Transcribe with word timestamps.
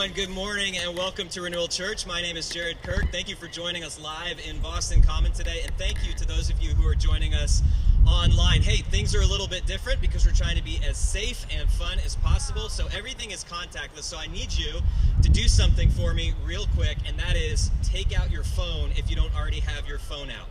everyone. 0.00 0.16
Good 0.16 0.34
morning 0.34 0.78
and 0.78 0.96
welcome 0.96 1.28
to 1.28 1.42
Renewal 1.42 1.68
Church. 1.68 2.06
My 2.06 2.22
name 2.22 2.38
is 2.38 2.48
Jared 2.48 2.82
Kirk. 2.82 3.12
Thank 3.12 3.28
you 3.28 3.36
for 3.36 3.46
joining 3.48 3.84
us 3.84 4.00
live 4.00 4.40
in 4.48 4.58
Boston 4.60 5.02
Common 5.02 5.30
today, 5.32 5.60
and 5.62 5.76
thank 5.76 6.06
you 6.06 6.14
to 6.14 6.26
those 6.26 6.48
of 6.48 6.58
you 6.62 6.70
who 6.70 6.88
are 6.88 6.94
joining 6.94 7.34
us 7.34 7.60
online. 8.06 8.62
Hey, 8.62 8.78
things 8.78 9.14
are 9.14 9.20
a 9.20 9.26
little 9.26 9.46
bit 9.46 9.66
different 9.66 10.00
because 10.00 10.24
we're 10.24 10.32
trying 10.32 10.56
to 10.56 10.62
be 10.62 10.80
as 10.88 10.96
safe 10.96 11.44
and 11.54 11.68
fun 11.68 11.98
as 11.98 12.16
possible, 12.16 12.70
so 12.70 12.86
everything 12.96 13.30
is 13.30 13.44
contactless. 13.44 14.04
So 14.04 14.16
I 14.16 14.26
need 14.26 14.54
you 14.54 14.80
to 15.22 15.28
do 15.28 15.46
something 15.48 15.90
for 15.90 16.14
me 16.14 16.32
real 16.46 16.66
quick, 16.74 16.96
and 17.06 17.18
that 17.18 17.36
is 17.36 17.70
take 17.82 18.18
out 18.18 18.30
your 18.30 18.44
phone 18.44 18.92
if 18.96 19.10
you 19.10 19.16
don't 19.16 19.34
already 19.36 19.60
have 19.60 19.86
your 19.86 19.98
phone 19.98 20.30
out. 20.30 20.48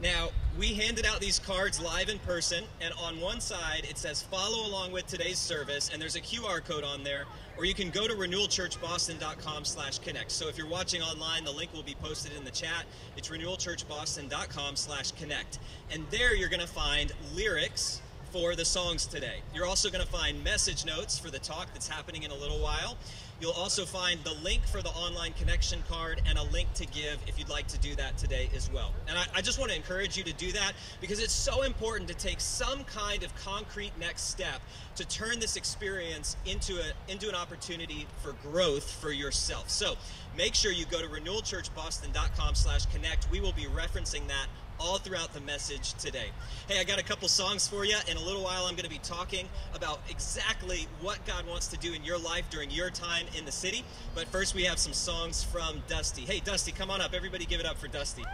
Now, 0.00 0.30
we 0.58 0.74
handed 0.74 1.04
out 1.04 1.20
these 1.20 1.38
cards 1.40 1.80
live 1.80 2.08
in 2.08 2.18
person, 2.20 2.64
and 2.80 2.94
on 2.94 3.20
one 3.20 3.40
side 3.40 3.86
it 3.88 3.98
says 3.98 4.22
follow 4.22 4.66
along 4.68 4.92
with 4.92 5.06
today's 5.06 5.38
service, 5.38 5.90
and 5.92 6.00
there's 6.00 6.14
a 6.14 6.20
QR 6.20 6.64
code 6.64 6.84
on 6.84 7.02
there, 7.02 7.24
or 7.58 7.64
you 7.64 7.74
can 7.74 7.90
go 7.90 8.06
to 8.06 8.14
renewalchurchboston.com 8.14 9.64
slash 9.64 9.98
connect. 9.98 10.30
So 10.30 10.48
if 10.48 10.56
you're 10.56 10.68
watching 10.68 11.02
online, 11.02 11.44
the 11.44 11.50
link 11.50 11.72
will 11.72 11.82
be 11.82 11.96
posted 12.00 12.36
in 12.36 12.44
the 12.44 12.50
chat. 12.50 12.84
It's 13.16 13.28
renewalchurchboston.com 13.28 14.76
slash 14.76 15.12
connect. 15.12 15.58
And 15.90 16.04
there 16.10 16.36
you're 16.36 16.48
to 16.60 16.66
find 16.68 17.12
lyrics 17.34 18.00
for 18.30 18.56
the 18.56 18.64
songs 18.64 19.06
today. 19.06 19.42
You're 19.54 19.66
also 19.66 19.90
to 20.04 20.10
find 20.10 20.42
message 20.42 20.84
notes 20.84 21.18
for 21.18 21.30
the 21.30 21.38
talk 21.38 21.72
that's 21.72 21.88
happening 21.88 22.24
in 22.24 22.32
a 22.32 22.36
little 22.36 22.58
while. 22.58 22.96
You'll 23.40 23.52
also 23.52 23.84
find 23.84 24.22
the 24.22 24.34
link 24.42 24.64
for 24.66 24.80
the 24.80 24.90
online 24.90 25.32
connection 25.32 25.82
card 25.88 26.22
and 26.26 26.38
a 26.38 26.42
link 26.44 26.72
to 26.74 26.86
give 26.86 27.18
if 27.26 27.38
you'd 27.38 27.48
like 27.48 27.66
to 27.68 27.78
do 27.78 27.94
that 27.96 28.16
today 28.16 28.48
as 28.54 28.70
well. 28.70 28.92
And 29.08 29.18
I, 29.18 29.24
I, 29.34 29.42
just 29.42 29.58
want 29.58 29.70
to 29.70 29.76
encourage 29.76 30.16
you 30.16 30.22
to 30.24 30.32
do 30.32 30.52
that 30.52 30.72
because 31.00 31.20
it's 31.20 31.32
so 31.32 31.62
important 31.62 32.08
to 32.08 32.14
take 32.14 32.40
some 32.40 32.84
kind 32.84 33.24
of 33.24 33.34
concrete 33.34 33.92
next 33.98 34.30
step 34.30 34.60
to 34.96 35.06
turn 35.06 35.40
this 35.40 35.56
experience 35.56 36.36
into, 36.46 36.78
a, 36.78 37.12
into 37.12 37.28
an 37.28 37.34
opportunity 37.34 38.06
for 38.22 38.32
growth 38.48 38.88
for 38.88 39.10
yourself. 39.10 39.68
So 39.68 39.96
make 40.36 40.54
sure 40.54 40.70
you 40.70 40.86
go 40.86 41.00
to 41.00 41.08
renewalchurchboston.com 41.08 42.54
slash 42.54 42.86
connect. 42.86 43.30
We 43.30 43.40
will 43.40 43.52
be 43.52 43.64
referencing 43.64 44.26
that 44.28 44.46
all 44.78 44.98
throughout 44.98 45.32
the 45.32 45.40
message 45.40 45.94
today. 45.94 46.26
Hey, 46.68 46.80
I 46.80 46.84
got 46.84 46.98
a 46.98 47.02
couple 47.02 47.28
songs 47.28 47.66
for 47.68 47.84
you. 47.84 47.96
In 48.10 48.16
a 48.16 48.20
little 48.20 48.42
while, 48.42 48.66
I'm 48.66 48.74
going 48.74 48.84
to 48.84 48.90
be 48.90 48.98
talking 48.98 49.48
about 49.74 50.00
exactly 50.08 50.86
what 51.00 51.24
God 51.26 51.46
wants 51.46 51.68
to 51.68 51.76
do 51.76 51.92
in 51.92 52.04
your 52.04 52.18
life 52.18 52.44
during 52.50 52.70
your 52.70 52.90
time 52.90 53.26
in 53.36 53.44
the 53.44 53.52
city. 53.52 53.84
But 54.14 54.28
first, 54.28 54.54
we 54.54 54.64
have 54.64 54.78
some 54.78 54.92
songs 54.92 55.42
from 55.42 55.82
Dusty. 55.88 56.22
Hey, 56.22 56.40
Dusty, 56.40 56.72
come 56.72 56.90
on 56.90 57.00
up. 57.00 57.14
Everybody 57.14 57.44
give 57.44 57.60
it 57.60 57.66
up 57.66 57.78
for 57.78 57.88
Dusty. 57.88 58.24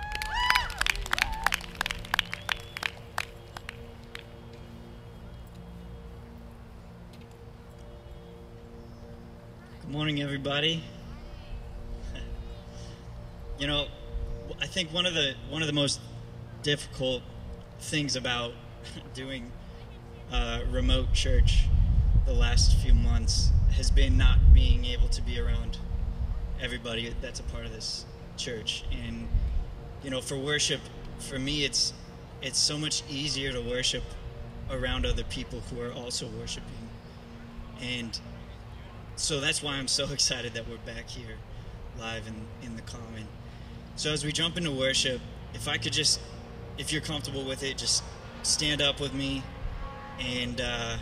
Good 9.82 9.90
morning, 9.90 10.22
everybody. 10.22 10.82
You 13.58 13.66
know, 13.66 13.88
I 14.58 14.66
think 14.66 14.90
one 14.90 15.04
of 15.04 15.12
the 15.12 15.34
one 15.50 15.60
of 15.60 15.66
the 15.66 15.74
most 15.74 16.00
difficult 16.62 17.22
things 17.80 18.16
about 18.16 18.52
doing 19.14 19.50
uh, 20.32 20.60
remote 20.70 21.12
church 21.12 21.66
the 22.26 22.32
last 22.32 22.76
few 22.76 22.94
months 22.94 23.50
has 23.72 23.90
been 23.90 24.16
not 24.16 24.38
being 24.52 24.84
able 24.84 25.08
to 25.08 25.22
be 25.22 25.38
around 25.40 25.78
everybody 26.60 27.14
that's 27.20 27.40
a 27.40 27.42
part 27.44 27.64
of 27.64 27.72
this 27.72 28.04
church. 28.36 28.84
And 29.04 29.28
you 30.02 30.10
know 30.10 30.20
for 30.20 30.36
worship 30.36 30.80
for 31.18 31.38
me 31.38 31.64
it's 31.64 31.92
it's 32.42 32.58
so 32.58 32.78
much 32.78 33.02
easier 33.08 33.52
to 33.52 33.60
worship 33.60 34.02
around 34.70 35.04
other 35.04 35.24
people 35.24 35.60
who 35.60 35.80
are 35.80 35.92
also 35.92 36.28
worshiping. 36.38 36.88
And 37.82 38.18
so 39.16 39.40
that's 39.40 39.62
why 39.62 39.74
i'm 39.76 39.88
so 39.88 40.04
excited 40.12 40.54
that 40.54 40.68
we're 40.68 40.76
back 40.78 41.08
here 41.08 41.36
live 41.98 42.26
in, 42.26 42.34
in 42.62 42.76
the 42.76 42.82
common. 42.82 43.26
So 43.96 44.12
as 44.12 44.24
we 44.24 44.32
jump 44.32 44.56
into 44.56 44.70
worship 44.70 45.20
if 45.52 45.66
i 45.66 45.76
could 45.76 45.92
just 45.92 46.20
if 46.78 46.92
you're 46.92 47.02
comfortable 47.02 47.44
with 47.44 47.62
it, 47.62 47.76
just 47.76 48.02
stand 48.42 48.80
up 48.80 49.00
with 49.00 49.14
me 49.14 49.42
and 50.18 50.60
uh, 50.60 50.96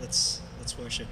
let's 0.00 0.40
let's 0.58 0.78
worship. 0.78 1.08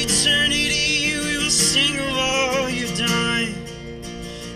Eternity, 0.00 1.14
we 1.14 1.36
will 1.36 1.50
sing 1.50 1.98
of 1.98 2.16
all 2.16 2.70
you've 2.70 2.96
done. 2.96 3.54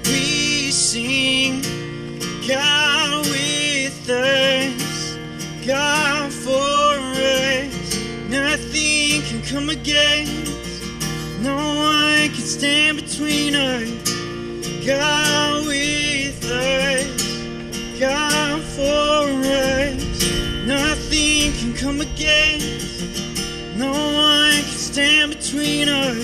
We 0.05 0.71
sing, 0.71 1.61
God 2.49 3.27
with 3.27 4.09
us, 4.09 5.17
God 5.67 6.33
for 6.33 6.97
us. 7.21 7.99
Nothing 8.31 9.23
can 9.23 9.43
come 9.43 9.69
against. 9.69 10.83
No 11.43 11.57
one 11.57 12.29
can 12.31 12.47
stand 12.57 12.97
between 13.03 13.55
us. 13.55 13.91
God 14.87 15.44
stand 25.65 26.24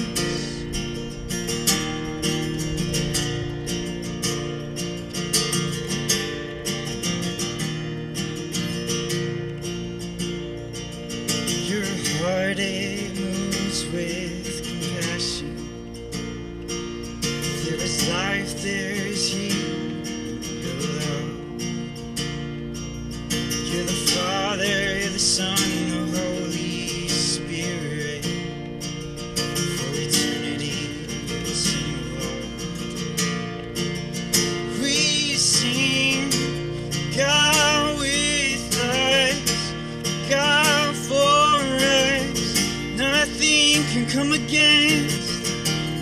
come 44.13 44.33
against. 44.33 45.55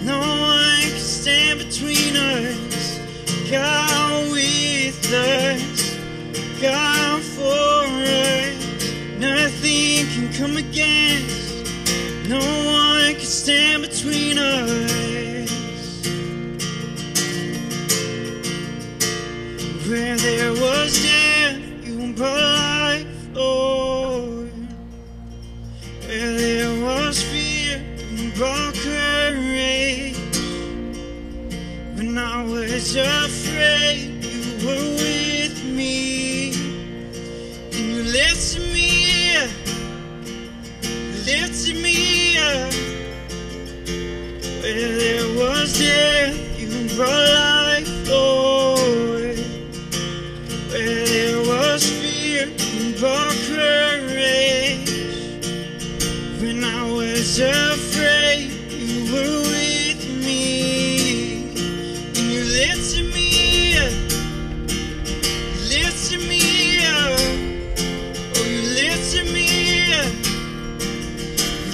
No 0.05 0.19
one 0.19 0.81
can 0.81 0.99
stand 0.99 1.59
between 1.59 2.17
us. 2.17 2.99
God 3.51 4.33
with 4.33 5.13
us, 5.13 5.97
God 6.61 7.23
for 7.23 7.85
us. 7.85 8.91
Nothing 9.19 10.07
can 10.07 10.33
come 10.33 10.57
against. 10.57 11.69
No 12.29 12.39
one 12.39 13.15
can 13.15 13.21
stand 13.21 13.83
between 13.83 14.39
us. 14.39 14.91
Where 19.87 20.17
there 20.17 20.53
was 20.53 21.03
death, 21.03 21.59
you 21.87 22.15
brought 22.15 22.48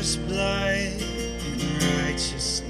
first 0.02 0.28
blight 0.28 1.00
in 1.00 2.06
righteousness. 2.06 2.61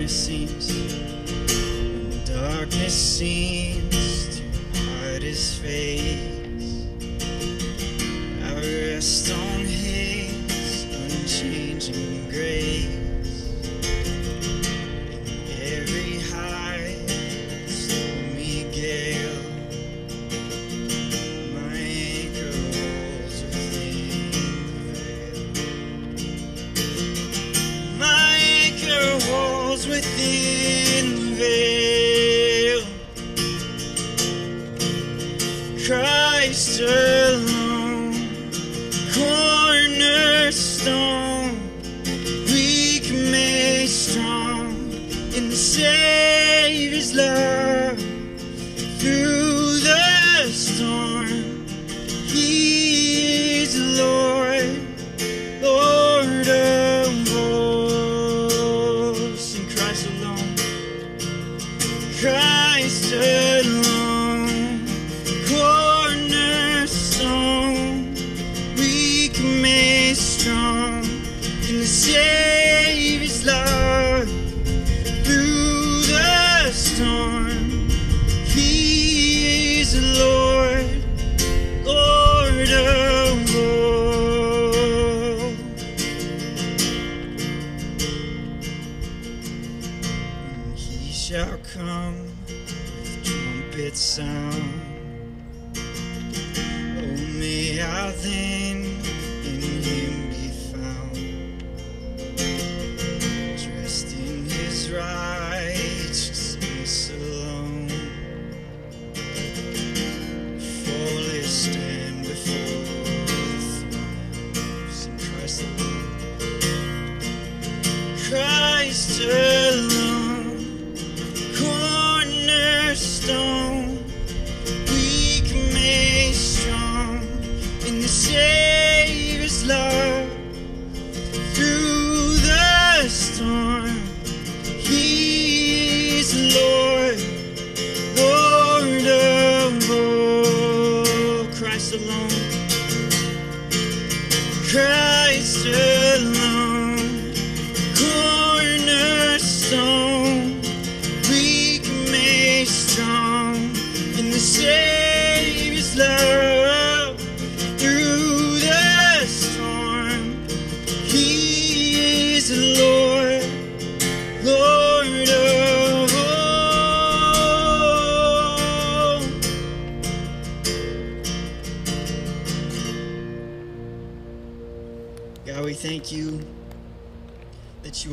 darkness 0.00 0.24
seems 0.24 0.72
when 0.72 2.24
darkness 2.24 3.18
seems 3.18 4.38
to 4.38 4.78
hide 4.78 5.22
his 5.22 5.58
face. 5.58 6.86
I 8.42 8.54
rest 8.54 9.30
on 9.30 9.59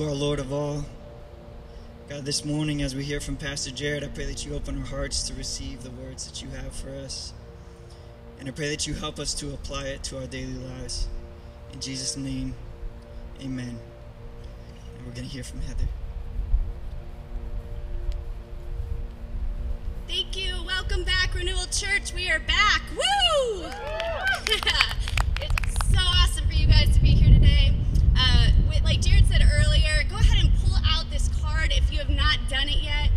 are 0.07 0.13
Lord 0.13 0.39
of 0.39 0.53
all. 0.53 0.85
God, 2.07 2.23
this 2.23 2.45
morning 2.45 2.81
as 2.81 2.95
we 2.95 3.03
hear 3.03 3.19
from 3.19 3.35
Pastor 3.35 3.71
Jared, 3.71 4.05
I 4.05 4.07
pray 4.07 4.23
that 4.23 4.45
you 4.45 4.55
open 4.55 4.79
our 4.79 4.85
hearts 4.85 5.27
to 5.27 5.33
receive 5.33 5.83
the 5.83 5.89
words 5.91 6.25
that 6.25 6.41
you 6.41 6.47
have 6.51 6.73
for 6.73 6.91
us. 6.91 7.33
And 8.39 8.47
I 8.47 8.51
pray 8.51 8.69
that 8.69 8.87
you 8.87 8.93
help 8.93 9.19
us 9.19 9.33
to 9.33 9.53
apply 9.53 9.87
it 9.87 10.03
to 10.03 10.19
our 10.19 10.25
daily 10.25 10.53
lives. 10.53 11.09
In 11.73 11.81
Jesus' 11.81 12.15
name, 12.15 12.55
amen. 13.41 13.77
And 14.97 15.05
we're 15.05 15.13
going 15.13 15.27
to 15.27 15.33
hear 15.33 15.43
from 15.43 15.59
Heather. 15.59 15.89
Thank 20.07 20.37
you. 20.37 20.63
Welcome 20.65 21.03
back, 21.03 21.33
Renewal 21.33 21.65
Church. 21.65 22.13
We 22.13 22.29
are 22.29 22.39
back. 22.39 22.81
Woo! 22.91 23.65
it's 25.41 25.89
so 25.89 25.99
awesome 25.99 26.47
for 26.47 26.53
you 26.53 26.67
guys 26.67 26.93
to 26.95 27.01
be 27.01 27.09
here 27.09 27.33
today. 27.37 27.75
Uh, 28.17 28.47
like 28.87 29.01
Jared 29.01 29.27
said 29.27 29.41
earlier, 29.53 30.03
go 30.09 30.15
ahead 30.15 30.41
and 30.41 30.49
pull 30.61 30.77
out 30.87 31.09
this 31.11 31.29
card 31.41 31.73
if 31.75 31.86
you 31.97 32.03
have 32.03 32.15
not 32.15 32.37
done 32.47 32.69
it 32.69 32.83
yet 32.83 33.09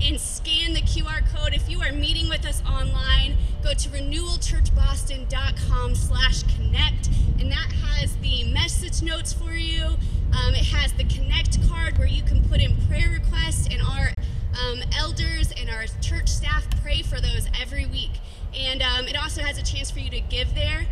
and 0.00 0.18
scan 0.18 0.72
the 0.72 0.80
QR 0.80 1.22
code. 1.34 1.52
If 1.52 1.68
you 1.68 1.82
are 1.82 1.92
meeting 1.92 2.30
with 2.30 2.46
us 2.46 2.62
online, 2.66 3.36
go 3.62 3.74
to 3.74 3.88
renewalchurchboston.com 3.90 5.94
slash 5.94 6.42
connect, 6.56 7.10
and 7.38 7.52
that 7.52 7.70
has 7.72 8.16
the 8.16 8.44
message 8.44 9.02
notes 9.02 9.34
for 9.34 9.52
you. 9.52 9.84
Um, 9.84 10.54
it 10.54 10.64
has 10.64 10.94
the 10.94 11.04
connect 11.04 11.58
card 11.68 11.98
where 11.98 12.08
you 12.08 12.22
can 12.22 12.42
put 12.48 12.62
in 12.62 12.74
prayer 12.88 13.10
requests, 13.10 13.68
and 13.70 13.82
our 13.82 14.14
um, 14.64 14.80
elders 14.98 15.52
and 15.58 15.68
our 15.68 15.84
church 16.00 16.28
staff 16.28 16.66
pray 16.82 17.02
for 17.02 17.20
those 17.20 17.48
every 17.60 17.84
week. 17.84 18.12
And 18.58 18.80
um, 18.80 19.08
it 19.08 19.22
also 19.22 19.42
has 19.42 19.58
a 19.58 19.62
chance 19.62 19.90
for 19.90 19.98
you 19.98 20.08
to 20.10 20.20
give 20.20 20.54
there. 20.54 20.86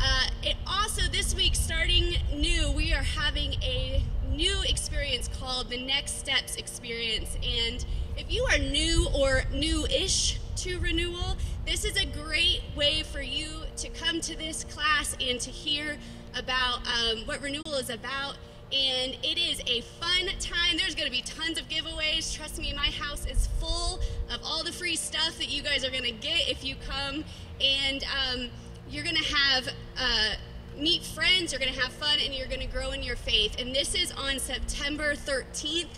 Uh, 0.00 0.26
it 0.42 0.56
also, 0.66 1.02
this 1.10 1.34
week, 1.34 1.54
starting 1.54 2.14
new, 2.34 2.70
we 2.72 2.92
are 2.92 3.02
having 3.02 3.54
a 3.62 4.02
new 4.30 4.62
experience 4.68 5.28
called 5.28 5.70
the 5.70 5.82
Next 5.82 6.18
Steps 6.18 6.56
Experience. 6.56 7.36
And 7.36 7.84
if 8.16 8.30
you 8.30 8.44
are 8.50 8.58
new 8.58 9.08
or 9.14 9.42
new 9.52 9.86
ish 9.86 10.38
to 10.56 10.78
renewal, 10.78 11.36
this 11.66 11.84
is 11.84 11.96
a 11.96 12.04
great 12.04 12.60
way 12.76 13.02
for 13.02 13.22
you 13.22 13.48
to 13.76 13.88
come 13.88 14.20
to 14.22 14.36
this 14.36 14.64
class 14.64 15.16
and 15.20 15.40
to 15.40 15.50
hear 15.50 15.98
about 16.36 16.80
um, 16.86 17.26
what 17.26 17.40
renewal 17.40 17.74
is 17.74 17.90
about. 17.90 18.36
And 18.72 19.16
it 19.22 19.38
is 19.38 19.60
a 19.66 19.82
fun 20.00 20.26
time. 20.40 20.76
There's 20.76 20.94
going 20.94 21.06
to 21.06 21.12
be 21.12 21.22
tons 21.22 21.58
of 21.58 21.68
giveaways. 21.68 22.34
Trust 22.34 22.58
me, 22.58 22.72
my 22.74 22.90
house 22.90 23.24
is 23.26 23.46
full 23.60 24.00
of 24.32 24.40
all 24.42 24.64
the 24.64 24.72
free 24.72 24.96
stuff 24.96 25.38
that 25.38 25.48
you 25.48 25.62
guys 25.62 25.84
are 25.84 25.90
going 25.90 26.04
to 26.04 26.10
get 26.10 26.48
if 26.48 26.64
you 26.64 26.74
come. 26.88 27.24
And 27.60 28.04
um, 28.04 28.50
you're 28.94 29.02
going 29.04 29.16
to 29.16 29.34
have 29.34 29.68
uh, 29.98 30.34
meet 30.78 31.02
friends, 31.02 31.52
you're 31.52 31.58
going 31.58 31.72
to 31.72 31.80
have 31.80 31.92
fun, 31.92 32.18
and 32.24 32.32
you're 32.32 32.46
going 32.46 32.60
to 32.60 32.66
grow 32.66 32.92
in 32.92 33.02
your 33.02 33.16
faith. 33.16 33.56
And 33.58 33.74
this 33.74 33.94
is 33.94 34.12
on 34.12 34.38
September 34.38 35.14
13th. 35.14 35.88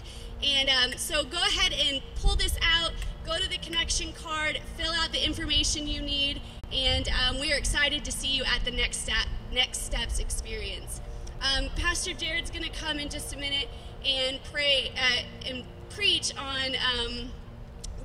And 0.43 0.71
um, 0.71 0.99
so 0.99 1.23
go 1.23 1.37
ahead 1.37 1.73
and 1.73 2.03
pull 2.17 2.37
this 2.37 2.57
out, 2.62 2.93
go 3.26 3.37
to 3.37 3.49
the 3.49 3.59
connection 3.59 4.12
card, 4.15 4.61
fill 4.76 4.93
out 4.93 5.12
the 5.12 5.25
information 5.25 5.87
you 5.87 6.00
need, 6.00 6.41
and 6.73 7.09
um, 7.09 7.38
we 7.38 7.53
are 7.53 7.57
excited 7.57 8.05
to 8.05 8.12
see 8.12 8.29
you 8.29 8.45
at 8.45 8.65
the 8.65 8.71
next 8.71 8.99
step, 8.99 9.26
next 9.53 9.85
steps 9.85 10.19
experience. 10.19 11.00
Um, 11.41 11.69
Pastor 11.76 12.12
Jared's 12.12 12.50
going 12.50 12.65
to 12.65 12.71
come 12.71 12.99
in 12.99 13.09
just 13.09 13.35
a 13.35 13.38
minute 13.38 13.69
and 14.05 14.41
pray 14.53 14.91
uh, 14.97 15.49
and 15.49 15.65
preach 15.91 16.37
on 16.37 16.75
um, 16.75 17.31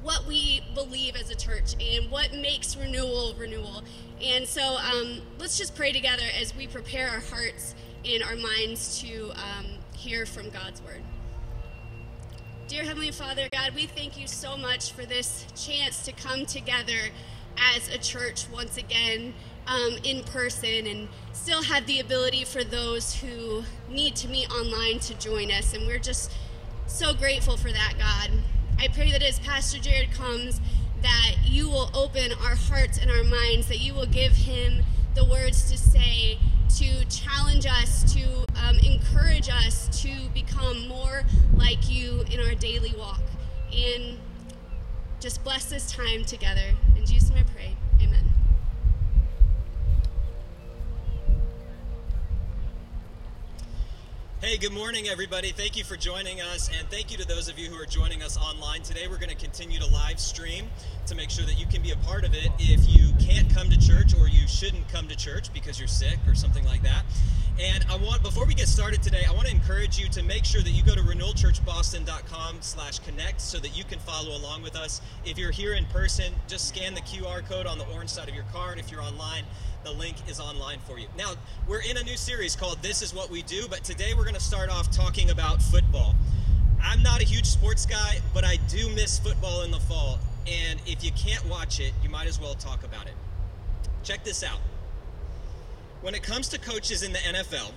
what 0.04 0.26
we 0.28 0.62
believe 0.74 1.16
as 1.16 1.30
a 1.30 1.36
church 1.36 1.76
and 1.80 2.10
what 2.10 2.34
makes 2.34 2.76
renewal 2.76 3.34
renewal. 3.38 3.84
And 4.22 4.48
so 4.48 4.78
um, 4.78 5.22
let's 5.40 5.58
just 5.58 5.76
pray 5.76 5.92
together 5.92 6.24
as 6.40 6.56
we 6.56 6.68
prepare 6.68 7.10
our 7.10 7.20
hearts 7.20 7.76
and 8.06 8.24
our 8.24 8.36
minds 8.36 9.00
to 9.02 9.32
um, 9.32 9.66
hear 9.96 10.26
from 10.26 10.50
God's 10.50 10.82
word. 10.82 11.02
Dear 12.68 12.84
Heavenly 12.84 13.12
Father, 13.12 13.50
God, 13.52 13.76
we 13.76 13.86
thank 13.86 14.18
you 14.18 14.28
so 14.28 14.56
much 14.56 14.94
for 14.94 15.06
this 15.06 15.46
chance 15.56 16.06
to 16.06 16.12
come 16.14 16.46
together 16.46 17.10
as 17.76 17.94
a 17.94 17.98
church 17.98 18.46
once 18.50 18.78
again 18.78 19.34
um, 19.68 19.98
in 20.04 20.24
person 20.24 20.88
and 20.88 21.08
still 21.34 21.64
have 21.64 21.86
the 21.86 22.00
ability 22.00 22.46
for 22.46 22.64
those 22.64 23.16
who 23.16 23.64
need 23.90 24.16
to 24.16 24.30
meet 24.30 24.50
online 24.52 25.00
to 25.00 25.14
join 25.16 25.52
us. 25.52 25.74
And 25.74 25.86
we're 25.86 26.00
just 26.00 26.32
so 26.88 27.14
grateful 27.14 27.58
for 27.58 27.72
that, 27.72 27.94
God. 27.98 28.32
I 28.82 28.88
pray 28.88 29.12
that 29.12 29.22
as 29.22 29.40
Pastor 29.40 29.78
Jared 29.78 30.12
comes, 30.12 30.60
that 31.04 31.36
you 31.46 31.70
will 31.70 31.92
open 31.94 32.32
our 32.44 32.56
hearts 32.56 32.98
and 32.98 33.12
our 33.12 33.24
minds, 33.24 33.68
that 33.68 33.80
you 33.80 33.94
will 33.94 34.08
give 34.08 34.32
him 34.32 34.84
the 35.14 35.24
words 35.24 35.70
to 35.70 35.78
say, 35.78 36.40
to 36.78 37.06
challenge 37.06 37.68
us, 37.68 38.12
to 38.16 38.24
um, 38.56 38.80
encourage 38.80 39.50
us 39.50 40.02
to 40.02 40.10
become 40.34 40.88
more 40.88 41.22
like 41.54 41.92
you 41.92 42.24
in 42.32 42.40
our 42.40 42.56
daily 42.56 42.92
walk. 42.98 43.22
And 43.72 44.18
just 45.20 45.44
bless 45.44 45.66
this 45.66 45.92
time 45.92 46.26
together. 46.26 46.74
In 46.98 47.06
Jesus' 47.06 47.30
name 47.30 47.46
I 47.48 47.54
pray. 47.54 47.76
Hey, 54.42 54.58
good 54.58 54.74
morning, 54.74 55.08
everybody. 55.08 55.52
Thank 55.52 55.78
you 55.78 55.84
for 55.84 55.96
joining 55.96 56.42
us, 56.42 56.68
and 56.76 56.90
thank 56.90 57.12
you 57.12 57.18
to 57.18 57.28
those 57.28 57.48
of 57.48 57.60
you 57.60 57.70
who 57.70 57.80
are 57.80 57.86
joining 57.86 58.24
us 58.24 58.40
online 58.40 58.82
today. 58.82 59.08
We're 59.08 59.20
going 59.20 59.30
to 59.30 59.36
continue 59.36 59.78
to 59.78 59.86
live 59.86 60.20
stream 60.20 60.66
to 61.06 61.14
make 61.14 61.30
sure 61.30 61.46
that 61.46 61.60
you 61.60 61.68
can 61.68 61.84
be 61.84 61.92
a 61.92 61.96
part 61.98 62.26
of 62.26 62.34
it 62.34 62.50
if 62.58 62.90
you 62.90 63.14
can't 63.24 63.54
come 63.54 63.70
to 63.70 63.80
church 63.80 64.16
or 64.20 64.28
you 64.28 64.48
shouldn't 64.48 64.90
come 64.90 65.08
to 65.10 65.16
church 65.16 65.54
because 65.54 65.78
you're 65.78 65.88
sick 65.88 66.18
or 66.28 66.34
something 66.34 66.66
like 66.66 66.82
that. 66.82 67.04
And 67.60 67.86
I 67.88 67.98
want, 67.98 68.24
before 68.24 68.48
we 68.48 68.56
get 68.56 68.68
started 68.68 69.04
today, 69.04 69.26
I 69.30 69.32
want 69.32 69.46
to 69.46 69.54
encourage 69.54 70.00
you 70.00 70.10
to 70.10 70.24
make 70.24 70.44
sure 70.44 70.64
that 70.64 70.72
you 70.72 70.84
go 70.84 70.96
to 70.96 71.02
renewalchurchboston.com 71.02 72.58
slash 72.62 72.98
connect 72.98 73.42
so 73.42 73.60
that 73.60 73.78
you 73.78 73.84
can 73.84 74.00
follow 74.00 74.36
along 74.36 74.64
with 74.64 74.76
us. 74.76 75.02
If 75.24 75.38
you're 75.38 75.52
here 75.52 75.76
in 75.76 75.86
person, 75.86 76.34
just 76.48 76.68
scan 76.68 76.96
the 76.96 77.02
QR 77.02 77.48
code 77.48 77.68
on 77.68 77.78
the 77.78 77.86
orange 77.94 78.10
side 78.10 78.28
of 78.28 78.34
your 78.34 78.46
card. 78.52 78.80
If 78.80 78.90
you're 78.90 79.04
online, 79.04 79.44
the 79.84 79.92
link 79.92 80.16
is 80.30 80.40
online 80.40 80.80
for 80.80 81.00
you. 81.00 81.08
Now, 81.18 81.34
we're 81.68 81.82
in 81.82 81.98
a 81.98 82.04
new 82.04 82.18
series 82.18 82.56
called 82.56 82.82
This 82.82 83.02
Is 83.02 83.14
What 83.14 83.30
We 83.30 83.42
Do, 83.42 83.68
but 83.70 83.84
today 83.84 84.14
we're 84.16 84.24
going 84.24 84.36
to 84.36 84.42
start 84.42 84.70
off 84.70 84.92
talking 84.92 85.30
about 85.32 85.62
football. 85.62 86.16
I'm 86.82 87.02
not 87.02 87.22
a 87.22 87.24
huge 87.24 87.46
sports 87.46 87.86
guy, 87.86 88.20
but 88.34 88.44
I 88.44 88.58
do 88.68 88.90
miss 88.96 89.20
football 89.20 89.64
in 89.64 89.72
the 89.72 89.80
fall. 89.80 90.20
And 90.48 90.80
if 90.86 91.04
you 91.04 91.12
can't 91.12 91.46
watch 91.48 91.80
it, 91.80 91.94
you 92.04 92.10
might 92.10 92.28
as 92.28 92.40
well 92.40 92.54
talk 92.56 92.84
about 92.84 93.08
it. 93.08 93.14
Check 94.04 94.24
this 94.24 94.44
out. 94.44 94.60
When 96.02 96.16
it 96.16 96.24
comes 96.24 96.48
to 96.50 96.60
coaches 96.60 97.04
in 97.04 97.14
the 97.14 97.20
NFL, 97.20 97.72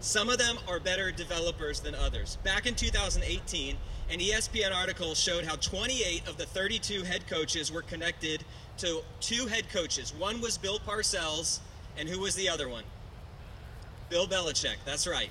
some 0.00 0.28
of 0.28 0.38
them 0.38 0.58
are 0.68 0.80
better 0.80 1.10
developers 1.10 1.80
than 1.80 1.94
others. 1.94 2.36
Back 2.44 2.66
in 2.66 2.74
2018, 2.74 3.76
an 4.10 4.18
ESPN 4.18 4.74
article 4.74 5.14
showed 5.14 5.44
how 5.44 5.56
28 5.56 6.28
of 6.28 6.36
the 6.36 6.46
32 6.46 7.02
head 7.02 7.26
coaches 7.26 7.72
were 7.72 7.82
connected 7.82 8.44
to 8.78 9.02
two 9.20 9.46
head 9.46 9.68
coaches. 9.70 10.12
One 10.16 10.40
was 10.40 10.58
Bill 10.58 10.78
Parcells, 10.78 11.60
and 11.96 12.08
who 12.08 12.20
was 12.20 12.34
the 12.34 12.48
other 12.48 12.68
one? 12.68 12.84
Bill 14.10 14.26
Belichick, 14.26 14.76
that's 14.84 15.06
right. 15.06 15.30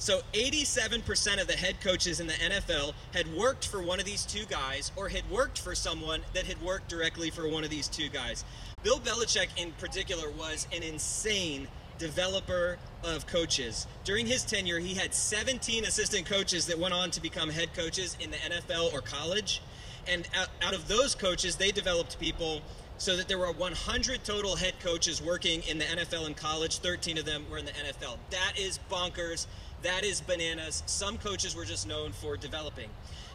So 0.00 0.20
87% 0.32 1.40
of 1.40 1.48
the 1.48 1.54
head 1.54 1.80
coaches 1.80 2.20
in 2.20 2.28
the 2.28 2.34
NFL 2.34 2.94
had 3.12 3.26
worked 3.34 3.66
for 3.66 3.82
one 3.82 3.98
of 3.98 4.06
these 4.06 4.24
two 4.24 4.44
guys 4.46 4.92
or 4.94 5.08
had 5.08 5.28
worked 5.28 5.60
for 5.60 5.74
someone 5.74 6.20
that 6.34 6.46
had 6.46 6.62
worked 6.62 6.88
directly 6.88 7.30
for 7.30 7.48
one 7.48 7.64
of 7.64 7.70
these 7.70 7.88
two 7.88 8.08
guys. 8.08 8.44
Bill 8.84 9.00
Belichick, 9.00 9.48
in 9.56 9.72
particular, 9.72 10.30
was 10.30 10.68
an 10.72 10.84
insane 10.84 11.66
developer 11.98 12.78
of 13.02 13.26
coaches. 13.26 13.88
During 14.04 14.26
his 14.26 14.44
tenure, 14.44 14.78
he 14.78 14.94
had 14.94 15.12
17 15.12 15.84
assistant 15.84 16.26
coaches 16.26 16.66
that 16.66 16.78
went 16.78 16.94
on 16.94 17.10
to 17.10 17.20
become 17.20 17.50
head 17.50 17.74
coaches 17.74 18.16
in 18.20 18.30
the 18.30 18.36
NFL 18.36 18.92
or 18.92 19.00
college. 19.00 19.60
And 20.08 20.26
out 20.62 20.74
of 20.74 20.88
those 20.88 21.14
coaches, 21.14 21.56
they 21.56 21.70
developed 21.70 22.18
people 22.18 22.62
so 22.96 23.16
that 23.16 23.28
there 23.28 23.38
were 23.38 23.52
100 23.52 24.24
total 24.24 24.56
head 24.56 24.74
coaches 24.80 25.22
working 25.22 25.62
in 25.68 25.78
the 25.78 25.84
NFL 25.84 26.26
and 26.26 26.36
college. 26.36 26.78
13 26.78 27.18
of 27.18 27.24
them 27.24 27.44
were 27.50 27.58
in 27.58 27.64
the 27.64 27.72
NFL. 27.72 28.16
That 28.30 28.54
is 28.58 28.80
bonkers. 28.90 29.46
That 29.82 30.04
is 30.04 30.20
bananas. 30.20 30.82
Some 30.86 31.18
coaches 31.18 31.54
were 31.54 31.64
just 31.64 31.86
known 31.86 32.12
for 32.12 32.36
developing. 32.36 32.88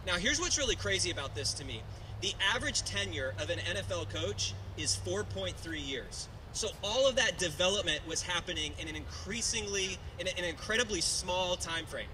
Now, 0.05 0.15
here's 0.15 0.39
what's 0.39 0.57
really 0.57 0.75
crazy 0.75 1.11
about 1.11 1.35
this 1.35 1.53
to 1.53 1.65
me 1.65 1.81
the 2.21 2.33
average 2.53 2.83
tenure 2.83 3.33
of 3.39 3.49
an 3.49 3.59
NFL 3.59 4.09
coach 4.09 4.53
is 4.77 4.97
4.3 5.05 5.53
years. 5.87 6.29
So 6.53 6.69
all 6.83 7.07
of 7.07 7.15
that 7.15 7.37
development 7.37 7.99
was 8.07 8.21
happening 8.21 8.73
in 8.79 8.87
an 8.87 8.95
increasingly, 8.95 9.97
in 10.19 10.27
an 10.27 10.43
incredibly 10.43 11.01
small 11.01 11.55
time 11.55 11.85
frame. 11.85 12.07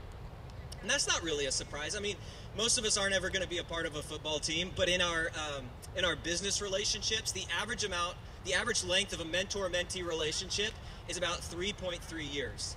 And 0.82 0.90
that's 0.90 1.08
not 1.08 1.22
really 1.24 1.46
a 1.46 1.52
surprise. 1.52 1.96
I 1.96 2.00
mean, 2.00 2.16
most 2.58 2.78
of 2.78 2.86
us 2.86 2.98
aren't 2.98 3.14
ever 3.14 3.30
going 3.30 3.44
to 3.44 3.48
be 3.48 3.60
a 3.60 3.64
part 3.64 3.86
of 3.86 3.96
a 3.96 4.02
football 4.02 4.40
team, 4.40 4.72
but 4.76 4.90
in 4.90 5.02
our 5.02 5.32
um, 5.36 5.66
in 5.96 6.06
our 6.06 6.16
business 6.16 6.62
relationships, 6.62 7.32
the 7.32 7.46
average 7.60 7.84
amount, 7.84 8.16
the 8.46 8.54
average 8.54 8.84
length 8.84 9.14
of 9.14 9.20
a 9.22 9.26
mentor-mentee 9.26 10.06
relationship 10.06 10.72
is 11.08 11.18
about 11.18 11.40
3.3 11.40 12.34
years. 12.34 12.76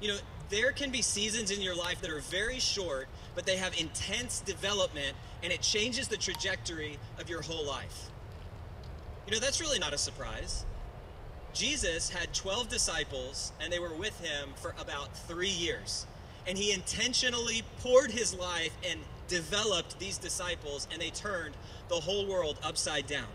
You 0.00 0.08
know, 0.08 0.18
there 0.50 0.72
can 0.72 0.90
be 0.90 1.02
seasons 1.02 1.50
in 1.50 1.62
your 1.62 1.74
life 1.74 2.00
that 2.00 2.10
are 2.10 2.20
very 2.20 2.58
short, 2.58 3.08
but 3.34 3.46
they 3.46 3.56
have 3.56 3.78
intense 3.78 4.40
development, 4.40 5.16
and 5.42 5.52
it 5.52 5.62
changes 5.62 6.08
the 6.08 6.16
trajectory 6.16 6.98
of 7.18 7.30
your 7.30 7.40
whole 7.40 7.64
life. 7.64 8.10
You 9.26 9.32
know, 9.32 9.40
that's 9.40 9.60
really 9.60 9.78
not 9.78 9.94
a 9.94 9.98
surprise. 9.98 10.64
Jesus 11.52 12.10
had 12.10 12.32
12 12.34 12.68
disciples, 12.68 13.52
and 13.60 13.72
they 13.72 13.78
were 13.78 13.94
with 13.94 14.18
him 14.20 14.50
for 14.56 14.74
about 14.78 15.16
three 15.16 15.48
years. 15.48 16.06
And 16.46 16.56
he 16.56 16.72
intentionally 16.72 17.62
poured 17.80 18.10
his 18.10 18.34
life 18.34 18.72
and 18.88 19.00
developed 19.28 19.98
these 19.98 20.18
disciples, 20.18 20.88
and 20.92 21.00
they 21.00 21.10
turned 21.10 21.54
the 21.88 21.96
whole 21.96 22.26
world 22.26 22.58
upside 22.62 23.06
down. 23.06 23.28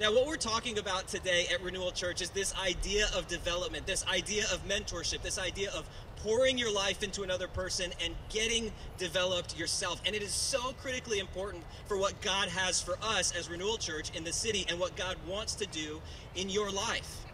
Now, 0.00 0.12
what 0.12 0.28
we're 0.28 0.36
talking 0.36 0.78
about 0.78 1.08
today 1.08 1.46
at 1.52 1.60
Renewal 1.60 1.90
Church 1.90 2.22
is 2.22 2.30
this 2.30 2.54
idea 2.54 3.06
of 3.16 3.26
development, 3.26 3.84
this 3.84 4.06
idea 4.06 4.44
of 4.52 4.66
mentorship, 4.68 5.22
this 5.22 5.40
idea 5.40 5.72
of 5.72 5.88
pouring 6.22 6.56
your 6.56 6.72
life 6.72 7.02
into 7.02 7.24
another 7.24 7.48
person 7.48 7.90
and 8.04 8.14
getting 8.28 8.70
developed 8.96 9.58
yourself. 9.58 10.00
And 10.06 10.14
it 10.14 10.22
is 10.22 10.30
so 10.30 10.72
critically 10.80 11.18
important 11.18 11.64
for 11.86 11.96
what 11.96 12.20
God 12.20 12.48
has 12.48 12.80
for 12.80 12.96
us 13.02 13.34
as 13.36 13.50
Renewal 13.50 13.76
Church 13.76 14.14
in 14.16 14.22
the 14.22 14.32
city 14.32 14.64
and 14.68 14.78
what 14.78 14.96
God 14.96 15.16
wants 15.26 15.56
to 15.56 15.66
do 15.66 16.00
in 16.36 16.48
your 16.48 16.70
life 16.70 17.27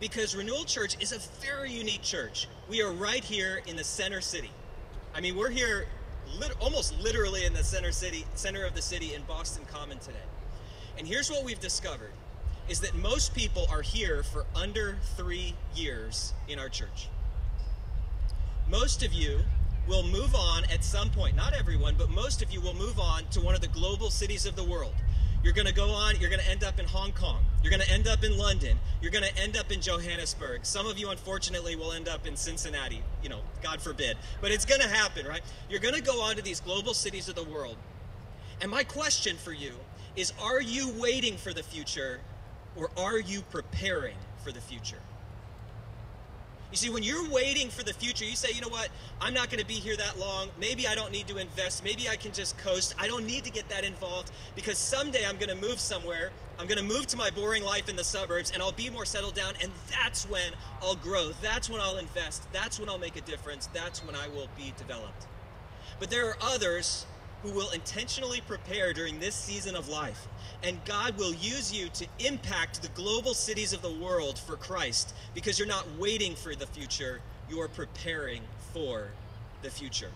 because 0.00 0.34
Renewal 0.34 0.64
Church 0.64 0.96
is 1.00 1.12
a 1.12 1.18
very 1.44 1.70
unique 1.70 2.02
church. 2.02 2.48
We 2.68 2.82
are 2.82 2.92
right 2.92 3.22
here 3.22 3.62
in 3.66 3.76
the 3.76 3.84
center 3.84 4.20
city. 4.20 4.50
I 5.14 5.20
mean, 5.20 5.36
we're 5.36 5.50
here 5.50 5.86
lit- 6.38 6.56
almost 6.60 6.98
literally 7.00 7.44
in 7.44 7.52
the 7.52 7.64
center 7.64 7.92
city, 7.92 8.24
center 8.34 8.64
of 8.64 8.74
the 8.74 8.82
city 8.82 9.14
in 9.14 9.22
Boston 9.22 9.64
Common 9.70 9.98
today. 9.98 10.18
And 10.98 11.06
here's 11.06 11.30
what 11.30 11.44
we've 11.44 11.60
discovered 11.60 12.12
is 12.68 12.80
that 12.80 12.94
most 12.94 13.34
people 13.34 13.66
are 13.70 13.82
here 13.82 14.22
for 14.22 14.46
under 14.54 14.96
3 15.16 15.54
years 15.74 16.32
in 16.48 16.58
our 16.58 16.68
church. 16.68 17.08
Most 18.68 19.02
of 19.02 19.12
you 19.12 19.40
will 19.88 20.04
move 20.04 20.34
on 20.34 20.64
at 20.66 20.84
some 20.84 21.10
point, 21.10 21.34
not 21.34 21.54
everyone, 21.54 21.96
but 21.98 22.08
most 22.08 22.40
of 22.40 22.52
you 22.52 22.60
will 22.60 22.74
move 22.74 23.00
on 23.00 23.24
to 23.30 23.40
one 23.40 23.54
of 23.54 23.60
the 23.60 23.68
global 23.68 24.10
cities 24.10 24.46
of 24.46 24.54
the 24.54 24.64
world. 24.64 24.94
You're 25.42 25.52
going 25.52 25.66
to 25.66 25.74
go 25.74 25.90
on, 25.90 26.20
you're 26.20 26.30
going 26.30 26.42
to 26.42 26.48
end 26.48 26.62
up 26.62 26.78
in 26.78 26.86
Hong 26.86 27.12
Kong. 27.12 27.42
You're 27.62 27.70
going 27.70 27.82
to 27.82 27.90
end 27.90 28.06
up 28.06 28.22
in 28.22 28.38
London. 28.38 28.78
You're 29.00 29.10
going 29.10 29.24
to 29.24 29.36
end 29.36 29.56
up 29.56 29.72
in 29.72 29.80
Johannesburg. 29.80 30.64
Some 30.64 30.86
of 30.86 30.98
you, 30.98 31.10
unfortunately, 31.10 31.74
will 31.74 31.92
end 31.92 32.08
up 32.08 32.26
in 32.26 32.36
Cincinnati. 32.36 33.02
You 33.22 33.28
know, 33.28 33.40
God 33.62 33.80
forbid. 33.80 34.16
But 34.40 34.52
it's 34.52 34.64
going 34.64 34.80
to 34.80 34.88
happen, 34.88 35.26
right? 35.26 35.42
You're 35.68 35.80
going 35.80 35.94
to 35.94 36.02
go 36.02 36.20
on 36.22 36.36
to 36.36 36.42
these 36.42 36.60
global 36.60 36.94
cities 36.94 37.28
of 37.28 37.34
the 37.34 37.44
world. 37.44 37.76
And 38.60 38.70
my 38.70 38.84
question 38.84 39.36
for 39.36 39.52
you 39.52 39.72
is 40.14 40.32
are 40.40 40.60
you 40.60 40.92
waiting 41.00 41.36
for 41.36 41.52
the 41.52 41.62
future 41.62 42.20
or 42.76 42.90
are 42.96 43.18
you 43.18 43.42
preparing 43.50 44.16
for 44.44 44.52
the 44.52 44.60
future? 44.60 45.00
You 46.72 46.78
see, 46.78 46.88
when 46.88 47.02
you're 47.02 47.28
waiting 47.28 47.68
for 47.68 47.84
the 47.84 47.92
future, 47.92 48.24
you 48.24 48.34
say, 48.34 48.48
you 48.54 48.62
know 48.62 48.70
what, 48.70 48.88
I'm 49.20 49.34
not 49.34 49.50
going 49.50 49.60
to 49.60 49.66
be 49.66 49.74
here 49.74 49.94
that 49.94 50.18
long. 50.18 50.48
Maybe 50.58 50.88
I 50.88 50.94
don't 50.94 51.12
need 51.12 51.28
to 51.28 51.36
invest. 51.36 51.84
Maybe 51.84 52.08
I 52.08 52.16
can 52.16 52.32
just 52.32 52.56
coast. 52.56 52.94
I 52.98 53.06
don't 53.06 53.26
need 53.26 53.44
to 53.44 53.50
get 53.50 53.68
that 53.68 53.84
involved 53.84 54.32
because 54.56 54.78
someday 54.78 55.26
I'm 55.26 55.36
going 55.36 55.50
to 55.50 55.54
move 55.54 55.78
somewhere. 55.78 56.30
I'm 56.58 56.66
going 56.66 56.78
to 56.78 56.84
move 56.84 57.06
to 57.08 57.16
my 57.18 57.28
boring 57.28 57.62
life 57.62 57.90
in 57.90 57.96
the 57.96 58.04
suburbs 58.04 58.52
and 58.52 58.62
I'll 58.62 58.72
be 58.72 58.88
more 58.88 59.04
settled 59.04 59.34
down. 59.34 59.52
And 59.62 59.70
that's 59.90 60.26
when 60.30 60.52
I'll 60.80 60.96
grow. 60.96 61.32
That's 61.42 61.68
when 61.68 61.78
I'll 61.78 61.98
invest. 61.98 62.50
That's 62.54 62.80
when 62.80 62.88
I'll 62.88 62.98
make 62.98 63.16
a 63.16 63.20
difference. 63.20 63.66
That's 63.74 64.02
when 64.02 64.16
I 64.16 64.28
will 64.28 64.48
be 64.56 64.72
developed. 64.78 65.26
But 66.00 66.08
there 66.08 66.26
are 66.26 66.36
others 66.40 67.04
who 67.42 67.50
will 67.50 67.70
intentionally 67.70 68.40
prepare 68.46 68.92
during 68.92 69.18
this 69.18 69.34
season 69.34 69.74
of 69.74 69.88
life 69.88 70.28
and 70.62 70.84
God 70.84 71.18
will 71.18 71.34
use 71.34 71.72
you 71.72 71.88
to 71.90 72.06
impact 72.20 72.82
the 72.82 72.88
global 72.88 73.34
cities 73.34 73.72
of 73.72 73.82
the 73.82 73.92
world 73.92 74.38
for 74.38 74.56
Christ 74.56 75.14
because 75.34 75.58
you're 75.58 75.68
not 75.68 75.86
waiting 75.98 76.34
for 76.34 76.54
the 76.54 76.66
future, 76.66 77.20
you 77.50 77.60
are 77.60 77.68
preparing 77.68 78.42
for 78.72 79.08
the 79.62 79.70
future. 79.70 80.10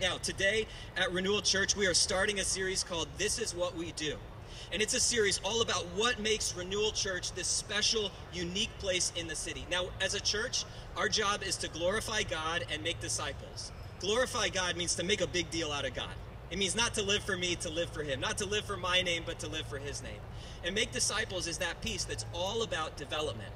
Now, 0.00 0.18
today 0.18 0.66
at 0.96 1.12
Renewal 1.12 1.40
Church, 1.40 1.76
we 1.76 1.86
are 1.86 1.94
starting 1.94 2.40
a 2.40 2.44
series 2.44 2.82
called 2.84 3.08
This 3.16 3.38
Is 3.38 3.54
What 3.54 3.76
We 3.76 3.92
Do. 3.92 4.16
And 4.72 4.82
it's 4.82 4.94
a 4.94 5.00
series 5.00 5.40
all 5.44 5.62
about 5.62 5.86
what 5.94 6.18
makes 6.18 6.54
Renewal 6.56 6.90
Church 6.90 7.32
this 7.32 7.46
special, 7.46 8.10
unique 8.32 8.76
place 8.80 9.12
in 9.16 9.28
the 9.28 9.36
city. 9.36 9.64
Now, 9.70 9.86
as 10.00 10.14
a 10.14 10.20
church, 10.20 10.64
our 10.96 11.08
job 11.08 11.42
is 11.42 11.56
to 11.58 11.68
glorify 11.68 12.22
God 12.22 12.64
and 12.72 12.82
make 12.82 13.00
disciples. 13.00 13.70
Glorify 14.00 14.48
God 14.48 14.76
means 14.76 14.94
to 14.96 15.04
make 15.04 15.20
a 15.20 15.26
big 15.26 15.50
deal 15.50 15.70
out 15.70 15.84
of 15.84 15.94
God. 15.94 16.14
It 16.54 16.58
means 16.58 16.76
not 16.76 16.94
to 16.94 17.02
live 17.02 17.24
for 17.24 17.36
me, 17.36 17.56
to 17.56 17.68
live 17.68 17.90
for 17.90 18.04
him. 18.04 18.20
Not 18.20 18.38
to 18.38 18.46
live 18.46 18.64
for 18.64 18.76
my 18.76 19.02
name, 19.02 19.24
but 19.26 19.40
to 19.40 19.48
live 19.48 19.66
for 19.66 19.78
his 19.78 20.04
name. 20.04 20.20
And 20.62 20.72
make 20.72 20.92
disciples 20.92 21.48
is 21.48 21.58
that 21.58 21.80
piece 21.80 22.04
that's 22.04 22.24
all 22.32 22.62
about 22.62 22.96
development. 22.96 23.50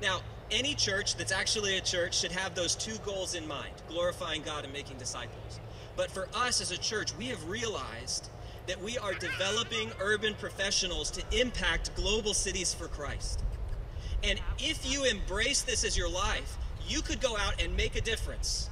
Now, 0.00 0.20
any 0.48 0.76
church 0.76 1.16
that's 1.16 1.32
actually 1.32 1.78
a 1.78 1.80
church 1.80 2.16
should 2.16 2.30
have 2.30 2.54
those 2.54 2.76
two 2.76 2.96
goals 3.04 3.34
in 3.34 3.44
mind 3.48 3.72
glorifying 3.88 4.42
God 4.42 4.62
and 4.62 4.72
making 4.72 4.98
disciples. 4.98 5.58
But 5.96 6.12
for 6.12 6.28
us 6.32 6.60
as 6.60 6.70
a 6.70 6.78
church, 6.78 7.12
we 7.18 7.24
have 7.24 7.44
realized 7.48 8.28
that 8.68 8.80
we 8.80 8.96
are 8.98 9.14
developing 9.14 9.90
urban 9.98 10.34
professionals 10.34 11.10
to 11.10 11.24
impact 11.32 11.90
global 11.96 12.34
cities 12.34 12.72
for 12.72 12.86
Christ. 12.86 13.42
And 14.22 14.40
if 14.60 14.88
you 14.88 15.02
embrace 15.06 15.62
this 15.62 15.82
as 15.82 15.98
your 15.98 16.08
life, 16.08 16.56
you 16.86 17.02
could 17.02 17.20
go 17.20 17.36
out 17.36 17.60
and 17.60 17.76
make 17.76 17.96
a 17.96 18.00
difference 18.00 18.70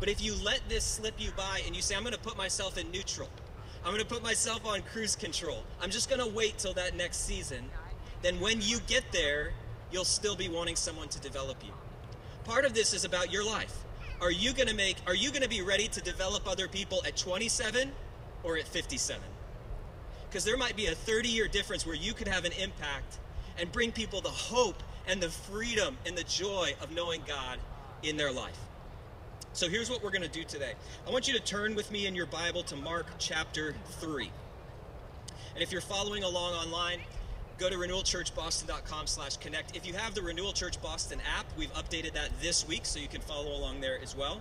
but 0.00 0.08
if 0.08 0.22
you 0.22 0.34
let 0.42 0.60
this 0.68 0.84
slip 0.84 1.14
you 1.18 1.30
by 1.36 1.62
and 1.66 1.74
you 1.74 1.82
say, 1.82 1.94
I'm 1.94 2.02
going 2.02 2.14
to 2.14 2.20
put 2.20 2.36
myself 2.36 2.78
in 2.78 2.90
neutral, 2.90 3.28
I'm 3.84 3.90
going 3.90 4.02
to 4.02 4.08
put 4.08 4.22
myself 4.22 4.66
on 4.66 4.82
cruise 4.82 5.16
control, 5.16 5.62
I'm 5.80 5.90
just 5.90 6.08
going 6.08 6.20
to 6.20 6.34
wait 6.34 6.58
till 6.58 6.74
that 6.74 6.96
next 6.96 7.26
season, 7.26 7.64
then 8.22 8.40
when 8.40 8.60
you 8.60 8.78
get 8.86 9.04
there, 9.12 9.52
you'll 9.90 10.04
still 10.04 10.36
be 10.36 10.48
wanting 10.48 10.76
someone 10.76 11.08
to 11.08 11.20
develop 11.20 11.62
you. 11.64 11.72
Part 12.44 12.64
of 12.64 12.74
this 12.74 12.92
is 12.92 13.04
about 13.04 13.32
your 13.32 13.44
life. 13.44 13.84
Are 14.20 14.30
you 14.30 14.52
going 14.52 14.68
to 14.68 14.74
make 14.74 14.96
are 15.06 15.14
you 15.14 15.30
going 15.30 15.42
to 15.42 15.48
be 15.48 15.62
ready 15.62 15.88
to 15.88 16.00
develop 16.00 16.48
other 16.48 16.68
people 16.68 17.02
at 17.06 17.16
27 17.16 17.92
or 18.42 18.56
at 18.56 18.66
57? 18.66 19.22
Because 20.28 20.44
there 20.44 20.56
might 20.56 20.76
be 20.76 20.86
a 20.86 20.94
30-year 20.94 21.48
difference 21.48 21.86
where 21.86 21.94
you 21.94 22.12
could 22.12 22.28
have 22.28 22.44
an 22.44 22.52
impact 22.52 23.18
and 23.58 23.70
bring 23.70 23.92
people 23.92 24.20
the 24.20 24.28
hope 24.28 24.82
and 25.06 25.22
the 25.22 25.28
freedom 25.28 25.96
and 26.06 26.16
the 26.16 26.24
joy 26.24 26.74
of 26.80 26.92
knowing 26.92 27.22
God 27.26 27.58
in 28.02 28.16
their 28.16 28.32
life. 28.32 28.58
So 29.54 29.68
here's 29.68 29.88
what 29.88 30.02
we're 30.02 30.10
going 30.10 30.22
to 30.22 30.28
do 30.28 30.42
today. 30.42 30.72
I 31.06 31.10
want 31.12 31.28
you 31.28 31.34
to 31.34 31.40
turn 31.40 31.76
with 31.76 31.92
me 31.92 32.08
in 32.08 32.16
your 32.16 32.26
Bible 32.26 32.64
to 32.64 32.74
Mark 32.74 33.06
chapter 33.18 33.76
3. 34.00 34.28
And 35.54 35.62
if 35.62 35.70
you're 35.70 35.80
following 35.80 36.24
along 36.24 36.54
online, 36.54 36.98
go 37.56 37.70
to 37.70 37.76
renewalchurchboston.com 37.76 39.06
slash 39.06 39.36
connect. 39.36 39.76
If 39.76 39.86
you 39.86 39.94
have 39.94 40.16
the 40.16 40.22
Renewal 40.22 40.52
Church 40.52 40.82
Boston 40.82 41.20
app, 41.38 41.46
we've 41.56 41.72
updated 41.74 42.14
that 42.14 42.30
this 42.42 42.66
week 42.66 42.84
so 42.84 42.98
you 42.98 43.06
can 43.06 43.20
follow 43.20 43.56
along 43.56 43.80
there 43.80 44.00
as 44.02 44.16
well. 44.16 44.40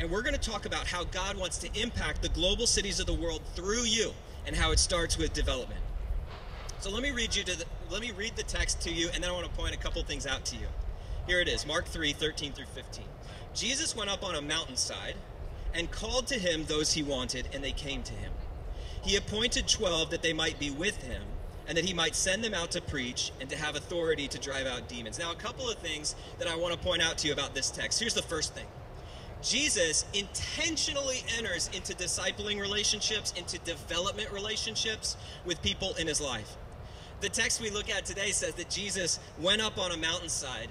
And 0.00 0.10
we're 0.10 0.22
going 0.22 0.34
to 0.34 0.40
talk 0.40 0.64
about 0.64 0.86
how 0.86 1.04
God 1.04 1.36
wants 1.36 1.58
to 1.58 1.68
impact 1.78 2.22
the 2.22 2.30
global 2.30 2.66
cities 2.66 3.00
of 3.00 3.06
the 3.06 3.12
world 3.12 3.42
through 3.54 3.82
you 3.82 4.12
and 4.46 4.56
how 4.56 4.72
it 4.72 4.78
starts 4.78 5.18
with 5.18 5.34
development. 5.34 5.82
So 6.80 6.90
let 6.90 7.02
me 7.02 7.10
read 7.10 7.36
you 7.36 7.44
to 7.44 7.58
the, 7.58 7.66
let 7.90 8.00
me 8.00 8.12
read 8.12 8.34
the 8.34 8.44
text 8.44 8.80
to 8.80 8.90
you 8.90 9.10
and 9.12 9.22
then 9.22 9.28
I 9.28 9.34
want 9.34 9.44
to 9.44 9.52
point 9.52 9.74
a 9.74 9.78
couple 9.78 10.02
things 10.04 10.26
out 10.26 10.46
to 10.46 10.56
you. 10.56 10.68
Here 11.26 11.40
it 11.40 11.48
is, 11.48 11.66
Mark 11.66 11.84
3, 11.84 12.14
13 12.14 12.54
through 12.54 12.64
15. 12.74 13.04
Jesus 13.54 13.94
went 13.94 14.10
up 14.10 14.24
on 14.24 14.34
a 14.34 14.42
mountainside 14.42 15.14
and 15.72 15.90
called 15.90 16.26
to 16.28 16.38
him 16.38 16.64
those 16.64 16.92
he 16.92 17.02
wanted, 17.02 17.48
and 17.52 17.62
they 17.62 17.72
came 17.72 18.02
to 18.02 18.12
him. 18.12 18.32
He 19.02 19.16
appointed 19.16 19.68
twelve 19.68 20.10
that 20.10 20.22
they 20.22 20.32
might 20.32 20.58
be 20.58 20.70
with 20.70 21.02
him, 21.02 21.22
and 21.68 21.76
that 21.78 21.84
he 21.84 21.94
might 21.94 22.14
send 22.14 22.44
them 22.44 22.54
out 22.54 22.70
to 22.72 22.80
preach 22.80 23.32
and 23.40 23.48
to 23.50 23.56
have 23.56 23.76
authority 23.76 24.28
to 24.28 24.38
drive 24.38 24.66
out 24.66 24.88
demons. 24.88 25.18
Now, 25.18 25.32
a 25.32 25.36
couple 25.36 25.68
of 25.68 25.78
things 25.78 26.14
that 26.38 26.48
I 26.48 26.56
want 26.56 26.74
to 26.74 26.78
point 26.78 27.02
out 27.02 27.18
to 27.18 27.28
you 27.28 27.32
about 27.32 27.54
this 27.54 27.70
text. 27.70 28.00
Here's 28.00 28.14
the 28.14 28.22
first 28.22 28.54
thing 28.54 28.66
Jesus 29.42 30.04
intentionally 30.14 31.22
enters 31.36 31.68
into 31.74 31.94
discipling 31.94 32.60
relationships, 32.60 33.32
into 33.36 33.58
development 33.60 34.30
relationships 34.32 35.16
with 35.44 35.60
people 35.62 35.94
in 35.94 36.06
his 36.06 36.20
life. 36.20 36.56
The 37.20 37.28
text 37.28 37.60
we 37.60 37.70
look 37.70 37.90
at 37.90 38.04
today 38.04 38.30
says 38.30 38.54
that 38.54 38.68
Jesus 38.68 39.18
went 39.38 39.62
up 39.62 39.78
on 39.78 39.92
a 39.92 39.96
mountainside 39.96 40.68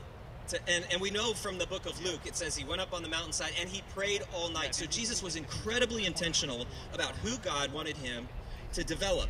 To, 0.49 0.59
and, 0.69 0.85
and 0.91 1.01
we 1.01 1.09
know 1.09 1.33
from 1.33 1.57
the 1.57 1.67
book 1.67 1.85
of 1.85 2.03
Luke, 2.03 2.21
it 2.25 2.35
says 2.35 2.55
he 2.55 2.65
went 2.65 2.81
up 2.81 2.93
on 2.93 3.01
the 3.01 3.09
mountainside 3.09 3.51
and 3.59 3.69
he 3.69 3.81
prayed 3.93 4.23
all 4.35 4.49
night. 4.49 4.75
So 4.75 4.85
Jesus 4.85 5.23
was 5.23 5.35
incredibly 5.35 6.05
intentional 6.05 6.65
about 6.93 7.11
who 7.17 7.37
God 7.37 7.71
wanted 7.71 7.97
him 7.97 8.27
to 8.73 8.83
develop. 8.83 9.29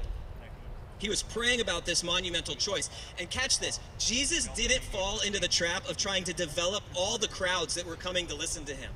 He 0.99 1.09
was 1.09 1.21
praying 1.21 1.59
about 1.59 1.85
this 1.85 2.03
monumental 2.03 2.55
choice. 2.55 2.89
And 3.19 3.29
catch 3.29 3.59
this 3.59 3.79
Jesus 3.99 4.47
didn't 4.49 4.83
fall 4.83 5.19
into 5.21 5.39
the 5.39 5.47
trap 5.47 5.89
of 5.89 5.97
trying 5.97 6.23
to 6.25 6.33
develop 6.33 6.83
all 6.95 7.17
the 7.17 7.27
crowds 7.27 7.75
that 7.75 7.85
were 7.85 7.95
coming 7.95 8.27
to 8.27 8.35
listen 8.35 8.65
to 8.65 8.73
him. 8.73 8.91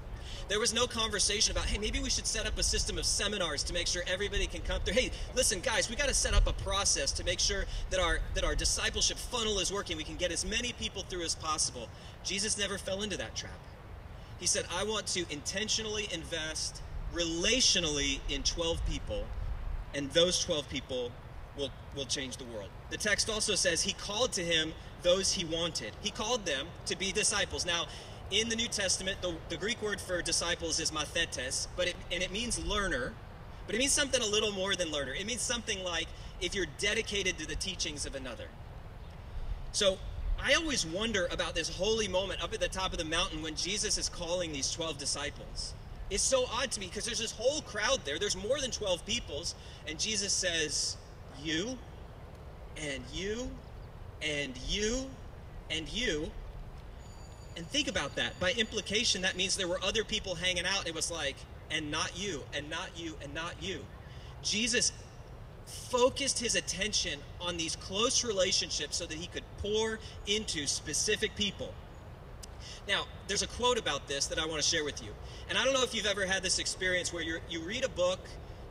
There 0.49 0.59
was 0.59 0.73
no 0.73 0.87
conversation 0.87 1.51
about, 1.51 1.65
hey, 1.65 1.77
maybe 1.77 1.99
we 1.99 2.09
should 2.09 2.25
set 2.25 2.45
up 2.45 2.57
a 2.57 2.63
system 2.63 2.97
of 2.97 3.05
seminars 3.05 3.63
to 3.63 3.73
make 3.73 3.85
sure 3.85 4.03
everybody 4.07 4.47
can 4.47 4.61
come 4.61 4.79
through. 4.81 4.93
Hey, 4.93 5.11
listen, 5.35 5.59
guys, 5.59 5.89
we 5.89 5.97
got 5.97 6.07
to 6.07 6.13
set 6.13 6.33
up 6.33 6.47
a 6.47 6.53
process 6.53 7.11
to 7.13 7.23
make 7.25 7.39
sure 7.39 7.65
that 7.89 7.99
our 7.99 8.19
that 8.33 8.45
our 8.45 8.55
discipleship 8.55 9.17
funnel 9.17 9.59
is 9.59 9.73
working. 9.73 9.97
We 9.97 10.05
can 10.05 10.15
get 10.15 10.31
as 10.31 10.45
many 10.45 10.71
people 10.73 11.03
through 11.03 11.23
as 11.23 11.35
possible. 11.35 11.89
Jesus 12.23 12.57
never 12.57 12.77
fell 12.77 13.01
into 13.01 13.17
that 13.17 13.35
trap. 13.35 13.59
He 14.39 14.47
said, 14.47 14.65
I 14.73 14.83
want 14.83 15.07
to 15.07 15.25
intentionally 15.29 16.07
invest 16.13 16.81
relationally 17.13 18.19
in 18.29 18.43
12 18.43 18.85
people, 18.85 19.25
and 19.93 20.09
those 20.11 20.43
12 20.43 20.69
people 20.69 21.11
will, 21.57 21.71
will 21.95 22.05
change 22.05 22.37
the 22.37 22.45
world. 22.45 22.69
The 22.89 22.97
text 22.97 23.29
also 23.29 23.55
says 23.55 23.81
he 23.81 23.93
called 23.93 24.31
to 24.33 24.43
him 24.43 24.73
those 25.01 25.33
he 25.33 25.45
wanted. 25.45 25.93
He 26.01 26.11
called 26.11 26.45
them 26.45 26.67
to 26.85 26.95
be 26.97 27.11
disciples. 27.11 27.65
Now, 27.65 27.87
in 28.31 28.49
the 28.49 28.55
New 28.55 28.67
Testament, 28.67 29.21
the, 29.21 29.35
the 29.49 29.57
Greek 29.57 29.81
word 29.81 30.01
for 30.01 30.21
disciples 30.21 30.79
is 30.79 30.91
mathetes, 30.91 31.67
but 31.75 31.87
it, 31.87 31.95
and 32.11 32.21
it 32.21 32.31
means 32.31 32.63
learner, 32.65 33.13
but 33.65 33.75
it 33.75 33.77
means 33.77 33.91
something 33.91 34.21
a 34.21 34.25
little 34.25 34.51
more 34.51 34.75
than 34.75 34.91
learner. 34.91 35.13
It 35.13 35.25
means 35.25 35.41
something 35.41 35.83
like 35.83 36.07
if 36.41 36.53
you're 36.53 36.67
dedicated 36.77 37.37
to 37.39 37.47
the 37.47 37.55
teachings 37.55 38.05
of 38.05 38.15
another. 38.15 38.47
So 39.71 39.97
I 40.39 40.53
always 40.53 40.85
wonder 40.85 41.27
about 41.31 41.55
this 41.55 41.69
holy 41.69 42.07
moment 42.07 42.43
up 42.43 42.53
at 42.53 42.59
the 42.59 42.67
top 42.67 42.91
of 42.91 42.99
the 42.99 43.05
mountain 43.05 43.41
when 43.41 43.55
Jesus 43.55 43.97
is 43.97 44.09
calling 44.09 44.51
these 44.51 44.71
12 44.71 44.97
disciples. 44.97 45.73
It's 46.09 46.23
so 46.23 46.45
odd 46.51 46.71
to 46.71 46.79
me 46.79 46.87
because 46.87 47.05
there's 47.05 47.19
this 47.19 47.31
whole 47.31 47.61
crowd 47.61 47.99
there. 48.05 48.17
There's 48.17 48.37
more 48.37 48.61
than 48.61 48.71
12 48.71 49.05
peoples, 49.05 49.55
and 49.87 49.99
Jesus 49.99 50.31
says, 50.31 50.95
You, 51.41 51.77
and 52.77 53.03
you, 53.13 53.49
and 54.21 54.57
you, 54.67 55.07
and 55.69 55.89
you. 55.89 56.31
And 57.57 57.67
think 57.67 57.87
about 57.87 58.15
that. 58.15 58.39
By 58.39 58.51
implication, 58.51 59.23
that 59.23 59.35
means 59.35 59.57
there 59.57 59.67
were 59.67 59.83
other 59.83 60.03
people 60.03 60.35
hanging 60.35 60.65
out. 60.65 60.87
It 60.87 60.93
was 60.93 61.09
like, 61.09 61.35
and 61.71 61.89
not 61.89 62.17
you, 62.17 62.43
and 62.53 62.69
not 62.69 62.91
you, 62.95 63.15
and 63.23 63.33
not 63.33 63.55
you. 63.59 63.83
Jesus 64.43 64.93
focused 65.65 66.39
his 66.39 66.55
attention 66.55 67.19
on 67.41 67.57
these 67.57 67.75
close 67.75 68.23
relationships 68.23 68.95
so 68.97 69.07
that 69.07 69.17
he 69.17 69.25
could 69.25 69.43
pour 69.57 69.99
into 70.27 70.67
specific 70.67 71.35
people. 71.35 71.73
Now, 72.87 73.05
there's 73.27 73.41
a 73.41 73.47
quote 73.47 73.79
about 73.79 74.07
this 74.07 74.27
that 74.27 74.37
I 74.37 74.45
want 74.45 74.61
to 74.61 74.67
share 74.67 74.85
with 74.85 75.03
you. 75.03 75.09
And 75.49 75.57
I 75.57 75.65
don't 75.65 75.73
know 75.73 75.83
if 75.83 75.95
you've 75.95 76.05
ever 76.05 76.27
had 76.27 76.43
this 76.43 76.59
experience 76.59 77.11
where 77.11 77.23
you 77.23 77.39
you 77.49 77.61
read 77.61 77.83
a 77.83 77.89
book, 77.89 78.19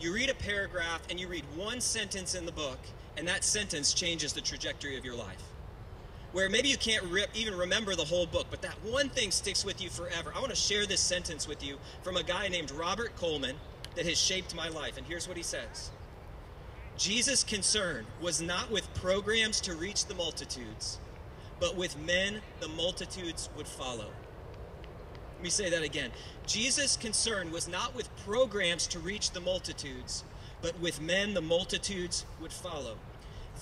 you 0.01 0.14
read 0.14 0.31
a 0.31 0.35
paragraph, 0.35 1.03
and 1.11 1.18
you 1.18 1.27
read 1.27 1.44
one 1.57 1.81
sentence 1.81 2.35
in 2.35 2.46
the 2.46 2.53
book, 2.53 2.79
and 3.16 3.27
that 3.27 3.42
sentence 3.44 3.92
changes 3.92 4.33
the 4.33 4.40
trajectory 4.40 4.96
of 4.96 5.05
your 5.05 5.16
life 5.16 5.42
where 6.37 6.51
maybe 6.51 6.68
you 6.68 6.77
can't 6.77 7.03
rip, 7.05 7.31
even 7.33 7.57
remember 7.57 7.94
the 7.94 8.05
whole 8.05 8.27
book, 8.27 8.46
but 8.51 8.61
that 8.61 8.75
one 8.85 9.09
thing 9.09 9.31
sticks 9.31 9.64
with 9.64 9.81
you 9.81 9.88
forever. 9.88 10.31
I 10.37 10.38
want 10.38 10.51
to 10.51 10.55
share 10.55 10.85
this 10.85 11.01
sentence 11.01 11.49
with 11.49 11.64
you 11.64 11.79
from 12.03 12.18
a 12.18 12.22
guy 12.22 12.49
named 12.49 12.70
Robert 12.72 13.16
Coleman 13.16 13.57
that 13.94 14.05
has 14.05 14.20
shaped 14.20 14.55
my 14.55 14.68
life. 14.68 14.99
And 14.99 15.07
here's 15.07 15.27
what 15.27 15.38
he 15.38 15.42
says 15.42 15.92
Jesus' 16.99 17.42
concern 17.42 18.05
was 18.20 18.42
not 18.42 18.70
with 18.70 18.92
programs 18.92 19.62
to 19.62 19.72
reach 19.77 20.05
the 20.05 20.14
multitudes, 20.14 20.99
but 21.59 21.75
with 21.75 21.99
men 22.01 22.42
the 22.61 22.68
multitudes 22.68 23.49
would 23.57 23.66
follow. 23.66 24.11
Let 25.37 25.42
me 25.42 25.49
say 25.49 25.70
that 25.70 25.83
again. 25.83 26.11
Jesus' 26.46 26.99
concern 26.99 27.51
was 27.51 27.66
not 27.66 27.94
with 27.94 28.14
programs 28.27 28.87
to 28.88 28.99
reach 28.99 29.31
the 29.31 29.40
multitudes, 29.40 30.22
but 30.61 30.79
with 30.81 31.01
men 31.01 31.33
the 31.33 31.40
multitudes 31.40 32.27
would 32.42 32.53
follow. 32.53 32.99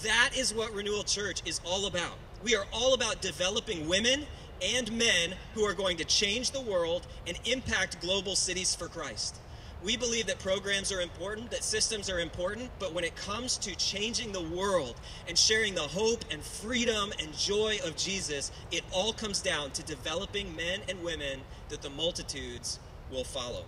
That 0.03 0.31
is 0.37 0.53
what 0.53 0.75
Renewal 0.75 1.05
Church 1.05 1.41
is 1.47 1.61
all 1.65 1.87
about. 1.87 2.19
We 2.45 2.55
are 2.55 2.67
all 2.73 2.93
about 2.93 3.23
developing 3.23 3.89
women 3.89 4.27
and 4.63 4.93
men 4.93 5.35
who 5.55 5.65
are 5.65 5.73
going 5.73 5.97
to 5.97 6.05
change 6.05 6.51
the 6.51 6.61
world 6.61 7.07
and 7.27 7.39
impact 7.47 8.03
global 8.03 8.37
cities 8.37 8.75
for 8.75 8.87
Christ. 8.87 9.37
We 9.83 9.97
believe 9.97 10.27
that 10.27 10.39
programs 10.41 10.93
are 10.93 11.01
important, 11.01 11.51
that 11.51 11.65
systems 11.65 12.11
are 12.11 12.21
important, 12.21 12.71
but 12.79 12.93
when 12.93 13.03
it 13.03 13.17
comes 13.17 13.57
to 13.59 13.75
changing 13.77 14.33
the 14.33 14.43
world 14.43 14.97
and 15.27 15.39
sharing 15.39 15.75
the 15.75 15.83
hope 15.83 16.25
and 16.31 16.43
freedom 16.43 17.13
and 17.19 17.35
joy 17.37 17.79
of 17.83 17.97
Jesus, 17.97 18.53
it 18.71 18.85
all 18.93 19.15
comes 19.15 19.41
down 19.41 19.71
to 19.73 19.83
developing 19.83 20.55
men 20.55 20.81
and 20.89 21.03
women 21.03 21.41
that 21.71 21.81
the 21.81 21.91
multitudes 21.91 22.79
will 23.11 23.25
follow. 23.25 23.65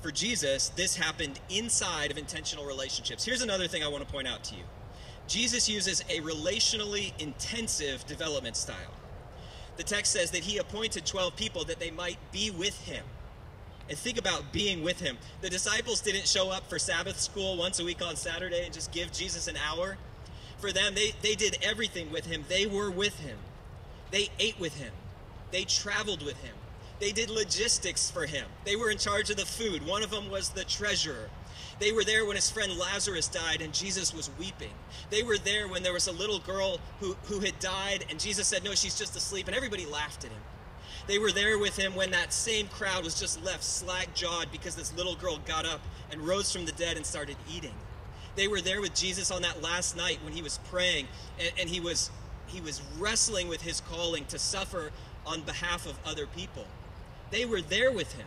For 0.00 0.10
Jesus, 0.10 0.70
this 0.70 0.96
happened 0.96 1.38
inside 1.50 2.10
of 2.10 2.16
intentional 2.16 2.64
relationships. 2.64 3.24
Here's 3.24 3.42
another 3.42 3.68
thing 3.68 3.82
I 3.82 3.88
want 3.88 4.06
to 4.06 4.12
point 4.12 4.26
out 4.26 4.42
to 4.44 4.54
you 4.54 4.64
Jesus 5.26 5.68
uses 5.68 6.02
a 6.08 6.20
relationally 6.20 7.12
intensive 7.20 8.06
development 8.06 8.56
style. 8.56 8.76
The 9.76 9.82
text 9.82 10.12
says 10.12 10.30
that 10.30 10.42
he 10.42 10.58
appointed 10.58 11.04
12 11.04 11.34
people 11.36 11.64
that 11.64 11.80
they 11.80 11.90
might 11.90 12.18
be 12.30 12.50
with 12.50 12.78
him. 12.82 13.04
And 13.88 13.98
think 13.98 14.18
about 14.18 14.52
being 14.52 14.82
with 14.82 15.00
him. 15.00 15.18
The 15.42 15.50
disciples 15.50 16.00
didn't 16.00 16.26
show 16.26 16.50
up 16.50 16.68
for 16.68 16.78
Sabbath 16.78 17.20
school 17.20 17.56
once 17.56 17.80
a 17.80 17.84
week 17.84 18.02
on 18.02 18.16
Saturday 18.16 18.64
and 18.64 18.72
just 18.72 18.92
give 18.92 19.12
Jesus 19.12 19.46
an 19.46 19.56
hour. 19.56 19.98
For 20.58 20.72
them, 20.72 20.94
they, 20.94 21.12
they 21.20 21.34
did 21.34 21.58
everything 21.62 22.10
with 22.10 22.24
him. 22.26 22.44
They 22.48 22.66
were 22.66 22.90
with 22.90 23.18
him. 23.20 23.36
They 24.10 24.30
ate 24.38 24.58
with 24.58 24.78
him. 24.78 24.92
They 25.50 25.64
traveled 25.64 26.24
with 26.24 26.42
him. 26.42 26.54
They 27.00 27.12
did 27.12 27.28
logistics 27.28 28.10
for 28.10 28.24
him. 28.24 28.46
They 28.64 28.76
were 28.76 28.90
in 28.90 28.98
charge 28.98 29.28
of 29.28 29.36
the 29.36 29.44
food. 29.44 29.84
One 29.86 30.02
of 30.02 30.10
them 30.10 30.30
was 30.30 30.50
the 30.50 30.64
treasurer. 30.64 31.28
They 31.80 31.92
were 31.92 32.04
there 32.04 32.24
when 32.24 32.36
his 32.36 32.50
friend 32.50 32.76
Lazarus 32.78 33.28
died 33.28 33.60
and 33.60 33.74
Jesus 33.74 34.14
was 34.14 34.30
weeping. 34.38 34.72
They 35.10 35.22
were 35.22 35.38
there 35.38 35.68
when 35.68 35.82
there 35.82 35.92
was 35.92 36.06
a 36.06 36.12
little 36.12 36.38
girl 36.38 36.78
who, 37.00 37.16
who 37.24 37.40
had 37.40 37.58
died 37.58 38.04
and 38.10 38.20
Jesus 38.20 38.46
said, 38.46 38.64
No, 38.64 38.74
she's 38.74 38.98
just 38.98 39.16
asleep, 39.16 39.46
and 39.46 39.56
everybody 39.56 39.86
laughed 39.86 40.24
at 40.24 40.30
him. 40.30 40.40
They 41.06 41.18
were 41.18 41.32
there 41.32 41.58
with 41.58 41.76
him 41.76 41.94
when 41.94 42.10
that 42.12 42.32
same 42.32 42.68
crowd 42.68 43.04
was 43.04 43.18
just 43.18 43.44
left 43.44 43.62
slack 43.62 44.14
jawed 44.14 44.50
because 44.50 44.74
this 44.74 44.96
little 44.96 45.16
girl 45.16 45.38
got 45.44 45.66
up 45.66 45.80
and 46.10 46.20
rose 46.20 46.50
from 46.50 46.64
the 46.64 46.72
dead 46.72 46.96
and 46.96 47.04
started 47.04 47.36
eating. 47.54 47.74
They 48.36 48.48
were 48.48 48.60
there 48.60 48.80
with 48.80 48.94
Jesus 48.94 49.30
on 49.30 49.42
that 49.42 49.62
last 49.62 49.96
night 49.96 50.18
when 50.24 50.32
he 50.32 50.42
was 50.42 50.58
praying 50.70 51.06
and, 51.38 51.52
and 51.60 51.68
he 51.68 51.80
was 51.80 52.10
he 52.46 52.60
was 52.60 52.82
wrestling 52.98 53.48
with 53.48 53.62
his 53.62 53.80
calling 53.80 54.24
to 54.26 54.38
suffer 54.38 54.92
on 55.26 55.40
behalf 55.42 55.86
of 55.86 55.98
other 56.04 56.26
people. 56.26 56.66
They 57.30 57.46
were 57.46 57.62
there 57.62 57.90
with 57.90 58.12
him 58.12 58.26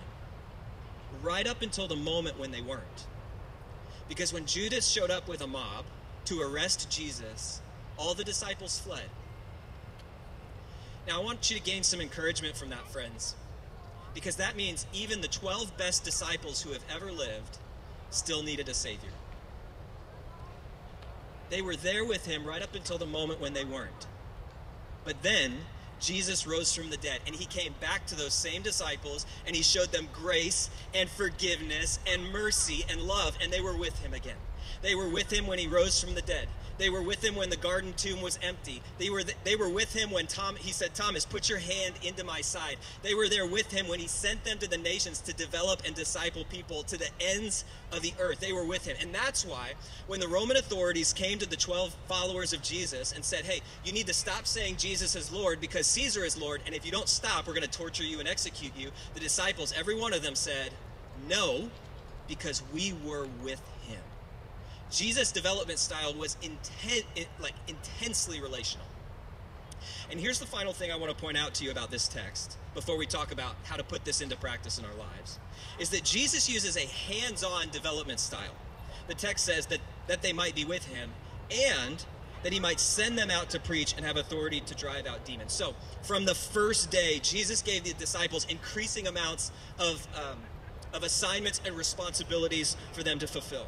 right 1.21 1.47
up 1.47 1.61
until 1.61 1.87
the 1.87 1.95
moment 1.95 2.39
when 2.39 2.51
they 2.51 2.61
weren't. 2.61 3.07
Because 4.07 4.33
when 4.33 4.45
Judas 4.45 4.87
showed 4.87 5.11
up 5.11 5.27
with 5.27 5.41
a 5.41 5.47
mob 5.47 5.85
to 6.25 6.41
arrest 6.41 6.89
Jesus, 6.89 7.61
all 7.97 8.13
the 8.13 8.23
disciples 8.23 8.79
fled. 8.79 9.09
Now, 11.07 11.21
I 11.21 11.23
want 11.23 11.49
you 11.49 11.57
to 11.57 11.63
gain 11.63 11.83
some 11.83 12.01
encouragement 12.01 12.57
from 12.57 12.69
that, 12.69 12.91
friends, 12.91 13.35
because 14.13 14.35
that 14.35 14.57
means 14.57 14.85
even 14.93 15.21
the 15.21 15.27
12 15.27 15.77
best 15.77 16.03
disciples 16.03 16.61
who 16.61 16.71
have 16.71 16.83
ever 16.93 17.11
lived 17.11 17.57
still 18.09 18.43
needed 18.43 18.67
a 18.67 18.73
Savior. 18.73 19.11
They 21.49 21.61
were 21.61 21.77
there 21.77 22.03
with 22.03 22.25
him 22.25 22.45
right 22.45 22.61
up 22.61 22.75
until 22.75 22.97
the 22.97 23.05
moment 23.05 23.39
when 23.39 23.53
they 23.53 23.63
weren't. 23.63 24.05
But 25.05 25.23
then, 25.23 25.59
Jesus 25.99 26.45
rose 26.45 26.73
from 26.73 26.89
the 26.89 26.97
dead 26.97 27.19
and 27.25 27.35
he 27.35 27.45
came 27.45 27.73
back 27.79 28.05
to 28.07 28.15
those 28.15 28.33
same 28.33 28.61
disciples 28.61 29.25
and 29.45 29.55
he 29.55 29.61
showed 29.61 29.91
them 29.91 30.07
grace 30.13 30.69
and 30.93 31.09
forgiveness 31.09 31.99
and 32.07 32.31
mercy 32.31 32.85
and 32.89 33.01
love 33.01 33.37
and 33.41 33.51
they 33.51 33.61
were 33.61 33.75
with 33.75 33.97
him 33.99 34.13
again. 34.13 34.37
They 34.81 34.95
were 34.95 35.09
with 35.09 35.31
him 35.31 35.47
when 35.47 35.59
he 35.59 35.67
rose 35.67 36.01
from 36.01 36.15
the 36.15 36.21
dead. 36.21 36.47
They 36.77 36.89
were 36.89 37.01
with 37.01 37.23
him 37.23 37.35
when 37.35 37.49
the 37.49 37.57
garden 37.57 37.93
tomb 37.97 38.21
was 38.21 38.37
empty. 38.41 38.81
They 38.97 39.09
were, 39.09 39.23
th- 39.23 39.37
they 39.43 39.55
were 39.55 39.69
with 39.69 39.93
him 39.93 40.11
when 40.11 40.27
Tom, 40.27 40.55
he 40.55 40.71
said, 40.71 40.93
Thomas, 40.93 41.25
put 41.25 41.49
your 41.49 41.59
hand 41.59 41.95
into 42.03 42.23
my 42.23 42.41
side. 42.41 42.77
They 43.01 43.15
were 43.15 43.27
there 43.27 43.47
with 43.47 43.71
him 43.71 43.87
when 43.87 43.99
he 43.99 44.07
sent 44.07 44.43
them 44.43 44.57
to 44.59 44.69
the 44.69 44.77
nations 44.77 45.19
to 45.21 45.33
develop 45.33 45.81
and 45.85 45.95
disciple 45.95 46.45
people 46.45 46.83
to 46.83 46.97
the 46.97 47.09
ends 47.19 47.65
of 47.91 48.01
the 48.01 48.13
earth. 48.19 48.39
They 48.39 48.53
were 48.53 48.65
with 48.65 48.85
him. 48.85 48.95
And 49.01 49.13
that's 49.13 49.45
why 49.45 49.73
when 50.07 50.19
the 50.19 50.27
Roman 50.27 50.57
authorities 50.57 51.13
came 51.13 51.39
to 51.39 51.49
the 51.49 51.55
12 51.55 51.95
followers 52.07 52.53
of 52.53 52.61
Jesus 52.61 53.11
and 53.11 53.23
said, 53.23 53.45
hey, 53.45 53.61
you 53.83 53.91
need 53.91 54.07
to 54.07 54.13
stop 54.13 54.45
saying 54.45 54.77
Jesus 54.77 55.15
is 55.15 55.31
Lord 55.31 55.59
because 55.59 55.87
Caesar 55.87 56.23
is 56.23 56.39
Lord. 56.39 56.61
And 56.65 56.75
if 56.75 56.85
you 56.85 56.91
don't 56.91 57.09
stop, 57.09 57.47
we're 57.47 57.53
going 57.53 57.67
to 57.67 57.77
torture 57.77 58.03
you 58.03 58.19
and 58.19 58.27
execute 58.27 58.73
you. 58.77 58.91
The 59.13 59.19
disciples, 59.19 59.73
every 59.77 59.95
one 59.95 60.13
of 60.13 60.21
them 60.21 60.35
said, 60.35 60.71
no, 61.27 61.69
because 62.27 62.61
we 62.73 62.93
were 63.05 63.27
with 63.43 63.59
him. 63.59 63.76
Jesus' 64.91 65.31
development 65.31 65.79
style 65.79 66.13
was 66.13 66.37
inten- 66.41 67.27
like 67.39 67.53
intensely 67.67 68.41
relational. 68.41 68.85
And 70.09 70.19
here's 70.19 70.39
the 70.39 70.45
final 70.45 70.73
thing 70.73 70.91
I 70.91 70.95
want 70.95 71.15
to 71.15 71.21
point 71.21 71.37
out 71.37 71.53
to 71.55 71.63
you 71.63 71.71
about 71.71 71.91
this 71.91 72.07
text 72.07 72.57
before 72.73 72.97
we 72.97 73.05
talk 73.05 73.31
about 73.31 73.55
how 73.65 73.75
to 73.75 73.83
put 73.83 74.05
this 74.05 74.21
into 74.21 74.37
practice 74.37 74.79
in 74.79 74.85
our 74.85 74.93
lives 74.93 75.39
is 75.79 75.89
that 75.89 76.03
Jesus 76.03 76.49
uses 76.49 76.77
a 76.77 76.85
hands-on 76.87 77.69
development 77.69 78.19
style. 78.19 78.55
The 79.07 79.13
text 79.13 79.45
says 79.45 79.65
that 79.67 79.79
that 80.07 80.21
they 80.21 80.33
might 80.33 80.55
be 80.55 80.65
with 80.65 80.85
him 80.85 81.11
and 81.51 82.03
that 82.43 82.53
he 82.53 82.59
might 82.59 82.79
send 82.79 83.17
them 83.17 83.29
out 83.29 83.49
to 83.49 83.59
preach 83.59 83.93
and 83.97 84.05
have 84.05 84.15
authority 84.15 84.61
to 84.61 84.75
drive 84.75 85.05
out 85.05 85.25
demons. 85.25 85.53
So, 85.53 85.75
from 86.03 86.25
the 86.25 86.35
first 86.35 86.91
day, 86.91 87.19
Jesus 87.21 87.61
gave 87.61 87.83
the 87.83 87.93
disciples 87.93 88.45
increasing 88.49 89.07
amounts 89.07 89.51
of, 89.79 90.07
um, 90.15 90.39
of 90.93 91.03
assignments 91.03 91.61
and 91.65 91.75
responsibilities 91.75 92.77
for 92.93 93.03
them 93.03 93.19
to 93.19 93.27
fulfill. 93.27 93.67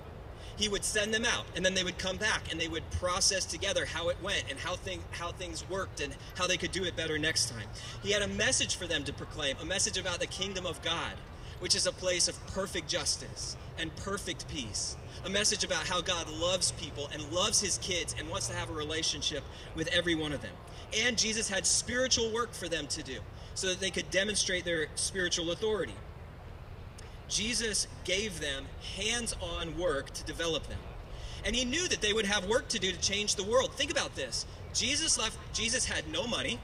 He 0.60 0.70
would 0.70 0.84
send 0.84 1.14
them 1.14 1.26
out, 1.26 1.46
and 1.56 1.66
then 1.66 1.74
they 1.74 1.84
would 1.84 1.98
come 1.98 2.18
back 2.18 2.52
and 2.52 2.60
they 2.60 2.68
would 2.68 2.84
process 2.92 3.46
together 3.46 3.86
how 3.86 4.10
it 4.10 4.18
went 4.22 4.44
and 4.50 4.60
how, 4.60 4.76
thing, 4.76 5.02
how 5.12 5.32
things 5.32 5.68
worked 5.70 6.02
and 6.02 6.14
how 6.36 6.46
they 6.46 6.58
could 6.58 6.72
do 6.72 6.84
it 6.84 6.96
better 6.96 7.18
next 7.18 7.50
time. 7.50 7.68
He 8.04 8.12
had 8.12 8.22
a 8.22 8.28
message 8.28 8.76
for 8.76 8.86
them 8.86 9.04
to 9.06 9.14
proclaim, 9.14 9.56
a 9.62 9.66
message 9.66 9.98
about 9.98 10.20
the 10.20 10.28
kingdom 10.28 10.66
of 10.66 10.82
God, 10.82 11.14
which 11.60 11.76
is 11.76 11.88
a 11.88 11.92
place 11.92 12.28
of 12.28 12.46
perfect 12.48 12.88
justice 12.88 13.56
and 13.78 13.96
perfect 13.96 14.48
peace 14.50 14.98
a 15.26 15.30
message 15.30 15.64
about 15.64 15.86
how 15.86 16.02
God 16.02 16.30
loves 16.30 16.72
people 16.74 17.10
and 17.12 17.32
loves 17.32 17.60
his 17.60 17.78
kids 17.80 18.16
and 18.18 18.30
wants 18.30 18.48
to 18.48 18.56
have 18.56 18.70
a 18.70 18.74
relationship 18.74 19.44
with 19.76 19.88
every 19.90 20.16
one 20.16 20.32
of 20.32 20.42
them. 20.42 20.54
And 20.98 21.18
Jesus 21.18 21.50
had 21.50 21.66
spiritual 21.66 22.32
work 22.32 22.54
for 22.54 22.70
them 22.70 22.88
to 22.88 23.04
do 23.04 23.20
so 23.54 23.68
that 23.68 23.80
they 23.80 23.92
could 23.92 24.10
demonstrate 24.12 24.66
their 24.66 24.88
spiritual 24.96 25.52
authority. 25.52 25.94
Jesus 27.30 27.88
gave 28.04 28.40
them 28.40 28.66
hands 28.98 29.36
on 29.42 29.78
work 29.78 30.12
to 30.12 30.24
develop 30.24 30.68
them. 30.68 30.80
And 31.46 31.56
he 31.56 31.64
knew 31.64 31.88
that 31.88 32.02
they 32.02 32.12
would 32.12 32.26
have 32.26 32.46
work 32.48 32.68
to 32.70 32.80
do 32.80 32.92
to 32.92 33.00
change 33.00 33.36
the 33.36 33.44
world. 33.44 33.74
Think 33.74 33.92
about 33.92 34.16
this. 34.16 34.46
Jesus 34.74 35.18
left 35.18 35.38
Jesus 35.54 35.86
had 35.86 36.12
no 36.12 36.28
money. 36.28 36.60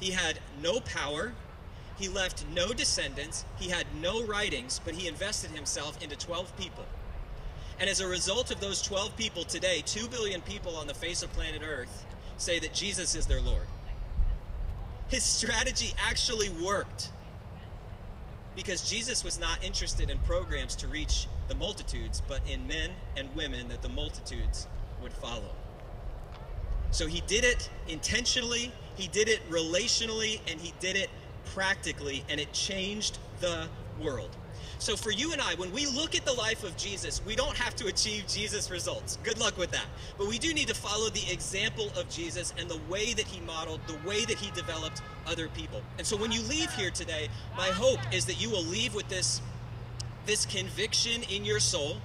He 0.00 0.10
had 0.10 0.40
no 0.62 0.80
power. 0.80 1.32
He 1.96 2.08
left 2.08 2.44
no 2.52 2.72
descendants. 2.72 3.44
He 3.58 3.70
had 3.70 3.86
no 4.00 4.24
writings, 4.24 4.80
but 4.84 4.94
he 4.94 5.08
invested 5.08 5.50
himself 5.52 6.02
into 6.02 6.16
12 6.16 6.56
people. 6.56 6.84
And 7.78 7.88
as 7.88 8.00
a 8.00 8.06
result 8.06 8.50
of 8.50 8.60
those 8.60 8.82
12 8.82 9.16
people 9.16 9.44
today, 9.44 9.82
2 9.86 10.08
billion 10.08 10.40
people 10.40 10.76
on 10.76 10.86
the 10.86 10.94
face 10.94 11.22
of 11.22 11.32
planet 11.32 11.62
Earth 11.64 12.04
say 12.36 12.58
that 12.58 12.74
Jesus 12.74 13.14
is 13.14 13.26
their 13.26 13.40
Lord. 13.40 13.66
His 15.08 15.22
strategy 15.22 15.94
actually 16.04 16.48
worked 16.48 17.10
because 18.56 18.88
Jesus 18.88 19.24
was 19.24 19.38
not 19.38 19.62
interested 19.64 20.10
in 20.10 20.18
programs 20.20 20.76
to 20.76 20.88
reach 20.88 21.26
the 21.48 21.54
multitudes, 21.54 22.22
but 22.26 22.40
in 22.48 22.66
men 22.66 22.90
and 23.16 23.34
women 23.34 23.68
that 23.68 23.82
the 23.82 23.88
multitudes 23.88 24.66
would 25.02 25.12
follow. 25.12 25.50
So 26.90 27.06
he 27.06 27.22
did 27.26 27.44
it 27.44 27.68
intentionally, 27.88 28.72
he 28.96 29.08
did 29.08 29.28
it 29.28 29.48
relationally, 29.50 30.40
and 30.48 30.60
he 30.60 30.72
did 30.78 30.96
it 30.96 31.10
practically, 31.52 32.24
and 32.28 32.40
it 32.40 32.52
changed 32.52 33.18
the 33.40 33.66
world. 34.00 34.36
So 34.84 34.96
for 34.96 35.10
you 35.10 35.32
and 35.32 35.40
I, 35.40 35.54
when 35.54 35.72
we 35.72 35.86
look 35.86 36.14
at 36.14 36.26
the 36.26 36.34
life 36.34 36.62
of 36.62 36.76
Jesus, 36.76 37.22
we 37.24 37.34
don't 37.34 37.56
have 37.56 37.74
to 37.76 37.86
achieve 37.86 38.26
Jesus 38.28 38.70
results. 38.70 39.18
Good 39.22 39.40
luck 39.40 39.56
with 39.56 39.70
that. 39.70 39.86
But 40.18 40.28
we 40.28 40.38
do 40.38 40.52
need 40.52 40.68
to 40.68 40.74
follow 40.74 41.08
the 41.08 41.32
example 41.32 41.88
of 41.96 42.06
Jesus 42.10 42.52
and 42.58 42.68
the 42.68 42.78
way 42.86 43.14
that 43.14 43.24
he 43.24 43.40
modeled, 43.46 43.80
the 43.86 43.96
way 44.06 44.26
that 44.26 44.36
he 44.36 44.50
developed 44.50 45.00
other 45.26 45.48
people. 45.48 45.80
And 45.96 46.06
so 46.06 46.18
when 46.18 46.32
you 46.32 46.42
leave 46.42 46.70
here 46.74 46.90
today, 46.90 47.30
my 47.56 47.68
hope 47.68 47.98
is 48.12 48.26
that 48.26 48.38
you 48.38 48.50
will 48.50 48.62
leave 48.62 48.94
with 48.94 49.08
this 49.08 49.40
this 50.26 50.44
conviction 50.44 51.22
in 51.30 51.46
your 51.46 51.60
soul 51.60 51.96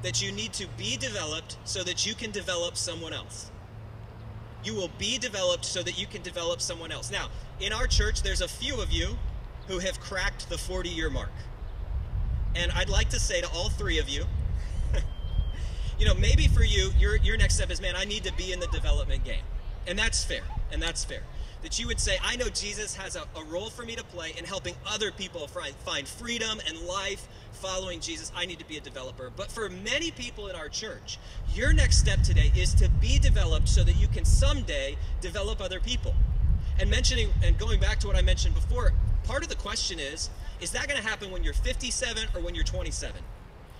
that 0.00 0.22
you 0.22 0.32
need 0.32 0.54
to 0.54 0.66
be 0.78 0.96
developed 0.96 1.58
so 1.64 1.84
that 1.84 2.06
you 2.06 2.14
can 2.14 2.30
develop 2.30 2.74
someone 2.74 3.12
else. 3.12 3.50
You 4.64 4.74
will 4.74 4.90
be 4.96 5.18
developed 5.18 5.66
so 5.66 5.82
that 5.82 6.00
you 6.00 6.06
can 6.06 6.22
develop 6.22 6.62
someone 6.62 6.90
else. 6.90 7.10
Now, 7.10 7.28
in 7.60 7.74
our 7.74 7.86
church, 7.86 8.22
there's 8.22 8.40
a 8.40 8.48
few 8.48 8.80
of 8.80 8.90
you 8.90 9.18
who 9.68 9.78
have 9.78 10.00
cracked 10.00 10.48
the 10.48 10.58
40 10.58 10.88
year 10.88 11.10
mark. 11.10 11.30
And 12.54 12.70
I'd 12.72 12.88
like 12.88 13.10
to 13.10 13.20
say 13.20 13.40
to 13.40 13.48
all 13.50 13.68
three 13.68 13.98
of 13.98 14.08
you, 14.08 14.24
you 15.98 16.06
know, 16.06 16.14
maybe 16.14 16.46
for 16.48 16.62
you, 16.62 16.90
your, 16.98 17.16
your 17.16 17.36
next 17.36 17.56
step 17.56 17.70
is, 17.70 17.80
man, 17.80 17.94
I 17.96 18.04
need 18.04 18.24
to 18.24 18.32
be 18.34 18.52
in 18.52 18.60
the 18.60 18.68
development 18.68 19.24
game. 19.24 19.42
And 19.86 19.98
that's 19.98 20.24
fair. 20.24 20.42
And 20.72 20.80
that's 20.80 21.04
fair. 21.04 21.22
That 21.62 21.78
you 21.78 21.86
would 21.86 21.98
say, 21.98 22.18
I 22.22 22.36
know 22.36 22.48
Jesus 22.48 22.94
has 22.96 23.16
a, 23.16 23.22
a 23.36 23.44
role 23.44 23.70
for 23.70 23.84
me 23.84 23.96
to 23.96 24.04
play 24.04 24.34
in 24.36 24.44
helping 24.44 24.74
other 24.86 25.10
people 25.10 25.46
find, 25.48 25.74
find 25.76 26.06
freedom 26.06 26.60
and 26.68 26.78
life 26.80 27.26
following 27.52 28.00
Jesus. 28.00 28.30
I 28.36 28.44
need 28.44 28.58
to 28.58 28.66
be 28.66 28.76
a 28.76 28.80
developer. 28.80 29.32
But 29.34 29.50
for 29.50 29.68
many 29.68 30.10
people 30.10 30.48
in 30.48 30.56
our 30.56 30.68
church, 30.68 31.18
your 31.54 31.72
next 31.72 31.98
step 31.98 32.22
today 32.22 32.52
is 32.54 32.74
to 32.74 32.88
be 32.88 33.18
developed 33.18 33.68
so 33.68 33.82
that 33.82 33.96
you 33.96 34.08
can 34.08 34.24
someday 34.24 34.96
develop 35.20 35.60
other 35.60 35.80
people. 35.80 36.14
And 36.78 36.90
mentioning 36.90 37.30
and 37.42 37.58
going 37.58 37.80
back 37.80 37.98
to 38.00 38.06
what 38.06 38.16
I 38.16 38.22
mentioned 38.22 38.54
before, 38.54 38.92
part 39.24 39.42
of 39.42 39.48
the 39.48 39.56
question 39.56 39.98
is 39.98 40.30
is 40.60 40.70
that 40.70 40.88
going 40.88 41.00
to 41.00 41.06
happen 41.06 41.30
when 41.30 41.42
you're 41.42 41.52
57 41.52 42.28
or 42.34 42.40
when 42.40 42.54
you're 42.54 42.64
27? 42.64 43.20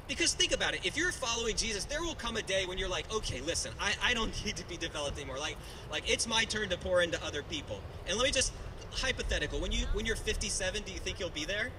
Because 0.07 0.35
think 0.35 0.52
about 0.52 0.74
it, 0.74 0.85
if 0.85 0.96
you're 0.96 1.12
following 1.12 1.57
Jesus, 1.57 1.85
there 1.87 2.02
will 2.02 2.14
come 2.14 2.37
a 2.37 2.42
day 2.42 2.66
when 2.66 2.76
you're 2.76 2.90
like, 2.90 3.11
okay, 3.14 3.40
listen, 3.40 3.72
I, 3.80 3.94
I 4.02 4.14
don't 4.14 4.33
need 4.44 4.57
to 4.57 4.68
be 4.68 4.76
developed 4.76 5.16
anymore. 5.16 5.38
Like, 5.38 5.57
like 5.90 6.11
it's 6.11 6.26
my 6.26 6.44
turn 6.44 6.68
to 6.70 6.76
pour 6.76 7.00
into 7.00 7.22
other 7.24 7.42
people. 7.42 7.80
And 8.07 8.18
let 8.18 8.24
me 8.24 8.33
just 8.33 8.52
hypothetical, 8.90 9.61
when 9.61 9.72
you 9.72 9.87
when 9.92 10.07
you're 10.07 10.16
57, 10.16 10.83
do 10.83 10.92
you 10.92 10.98
think 10.98 11.20
you'll 11.20 11.30
be 11.30 11.44
there? 11.44 11.70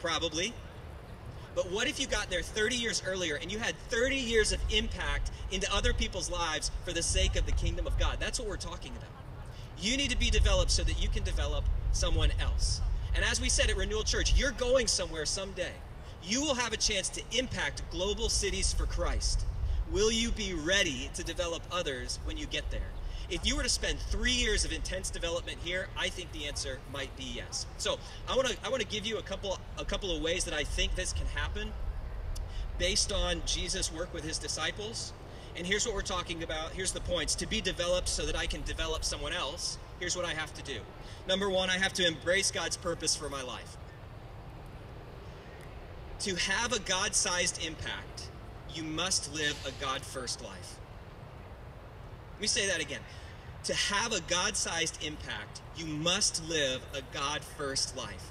Probably. 0.00 0.52
But 1.54 1.70
what 1.70 1.86
if 1.86 2.00
you 2.00 2.08
got 2.08 2.30
there 2.30 2.42
30 2.42 2.74
years 2.74 3.02
earlier 3.06 3.36
and 3.36 3.52
you 3.52 3.58
had 3.58 3.76
30 3.88 4.16
years 4.16 4.50
of 4.50 4.60
impact 4.70 5.30
into 5.52 5.72
other 5.72 5.94
people's 5.94 6.28
lives 6.28 6.72
for 6.84 6.92
the 6.92 7.02
sake 7.02 7.36
of 7.36 7.46
the 7.46 7.52
kingdom 7.52 7.86
of 7.86 7.96
God? 7.98 8.16
That's 8.18 8.40
what 8.40 8.48
we're 8.48 8.56
talking 8.56 8.90
about. 8.96 9.23
You 9.78 9.96
need 9.96 10.10
to 10.10 10.18
be 10.18 10.30
developed 10.30 10.70
so 10.70 10.82
that 10.84 11.02
you 11.02 11.08
can 11.08 11.22
develop 11.22 11.64
someone 11.92 12.30
else. 12.40 12.80
And 13.14 13.24
as 13.24 13.40
we 13.40 13.48
said 13.48 13.70
at 13.70 13.76
Renewal 13.76 14.02
Church, 14.02 14.34
you're 14.36 14.52
going 14.52 14.86
somewhere 14.86 15.26
someday. 15.26 15.72
You 16.22 16.40
will 16.40 16.54
have 16.54 16.72
a 16.72 16.76
chance 16.76 17.08
to 17.10 17.22
impact 17.36 17.82
global 17.90 18.28
cities 18.28 18.72
for 18.72 18.86
Christ. 18.86 19.44
Will 19.90 20.10
you 20.10 20.30
be 20.30 20.54
ready 20.54 21.10
to 21.14 21.22
develop 21.22 21.62
others 21.70 22.18
when 22.24 22.36
you 22.36 22.46
get 22.46 22.70
there? 22.70 22.90
If 23.30 23.46
you 23.46 23.56
were 23.56 23.62
to 23.62 23.68
spend 23.68 23.98
three 23.98 24.32
years 24.32 24.64
of 24.64 24.72
intense 24.72 25.10
development 25.10 25.58
here, 25.62 25.88
I 25.96 26.08
think 26.08 26.32
the 26.32 26.46
answer 26.46 26.78
might 26.92 27.14
be 27.16 27.24
yes. 27.24 27.66
So 27.78 27.98
I 28.28 28.36
want 28.36 28.48
to 28.48 28.56
I 28.64 28.68
want 28.68 28.82
to 28.82 28.88
give 28.88 29.06
you 29.06 29.18
a 29.18 29.22
couple 29.22 29.58
a 29.78 29.84
couple 29.84 30.14
of 30.14 30.22
ways 30.22 30.44
that 30.44 30.54
I 30.54 30.64
think 30.64 30.94
this 30.94 31.12
can 31.12 31.26
happen, 31.26 31.72
based 32.78 33.12
on 33.12 33.42
Jesus' 33.46 33.92
work 33.92 34.12
with 34.12 34.24
his 34.24 34.38
disciples. 34.38 35.12
And 35.56 35.66
here's 35.66 35.86
what 35.86 35.94
we're 35.94 36.02
talking 36.02 36.42
about. 36.42 36.72
Here's 36.72 36.92
the 36.92 37.00
points: 37.00 37.34
to 37.36 37.46
be 37.46 37.60
developed 37.60 38.08
so 38.08 38.26
that 38.26 38.36
I 38.36 38.46
can 38.46 38.62
develop 38.62 39.04
someone 39.04 39.32
else. 39.32 39.78
Here's 40.00 40.16
what 40.16 40.24
I 40.24 40.34
have 40.34 40.52
to 40.54 40.62
do. 40.62 40.80
Number 41.28 41.48
one, 41.48 41.70
I 41.70 41.78
have 41.78 41.92
to 41.94 42.06
embrace 42.06 42.50
God's 42.50 42.76
purpose 42.76 43.14
for 43.14 43.28
my 43.28 43.42
life. 43.42 43.76
To 46.20 46.34
have 46.34 46.72
a 46.72 46.80
God 46.80 47.14
sized 47.14 47.64
impact, 47.64 48.28
you 48.72 48.82
must 48.82 49.32
live 49.34 49.56
a 49.66 49.82
God 49.82 50.02
first 50.02 50.42
life. 50.42 50.78
Let 52.32 52.40
me 52.40 52.46
say 52.46 52.66
that 52.66 52.80
again. 52.80 53.00
To 53.64 53.74
have 53.74 54.12
a 54.12 54.20
God 54.22 54.56
sized 54.56 55.02
impact, 55.04 55.60
you 55.76 55.86
must 55.86 56.46
live 56.48 56.82
a 56.94 57.00
God 57.14 57.42
first 57.42 57.96
life. 57.96 58.30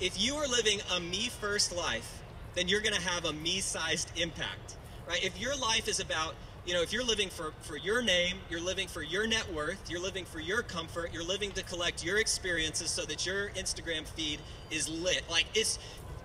If 0.00 0.20
you 0.20 0.36
are 0.36 0.46
living 0.46 0.80
a 0.94 1.00
me 1.00 1.28
first 1.28 1.74
life, 1.74 2.22
then 2.54 2.68
you're 2.68 2.80
going 2.80 2.94
to 2.94 3.00
have 3.00 3.24
a 3.24 3.32
me 3.32 3.60
sized 3.60 4.10
impact, 4.18 4.76
right? 5.08 5.22
If 5.22 5.40
your 5.40 5.56
life 5.56 5.88
is 5.88 6.00
about 6.00 6.34
you 6.64 6.74
know, 6.74 6.82
if 6.82 6.92
you're 6.92 7.04
living 7.04 7.28
for, 7.28 7.52
for 7.62 7.76
your 7.76 8.02
name, 8.02 8.36
you're 8.48 8.60
living 8.60 8.86
for 8.86 9.02
your 9.02 9.26
net 9.26 9.52
worth, 9.52 9.90
you're 9.90 10.00
living 10.00 10.24
for 10.24 10.38
your 10.38 10.62
comfort, 10.62 11.12
you're 11.12 11.24
living 11.24 11.50
to 11.52 11.62
collect 11.64 12.04
your 12.04 12.18
experiences 12.18 12.90
so 12.90 13.04
that 13.06 13.26
your 13.26 13.50
Instagram 13.50 14.06
feed 14.06 14.40
is 14.70 14.88
lit. 14.88 15.24
Like 15.28 15.46
it's 15.54 15.78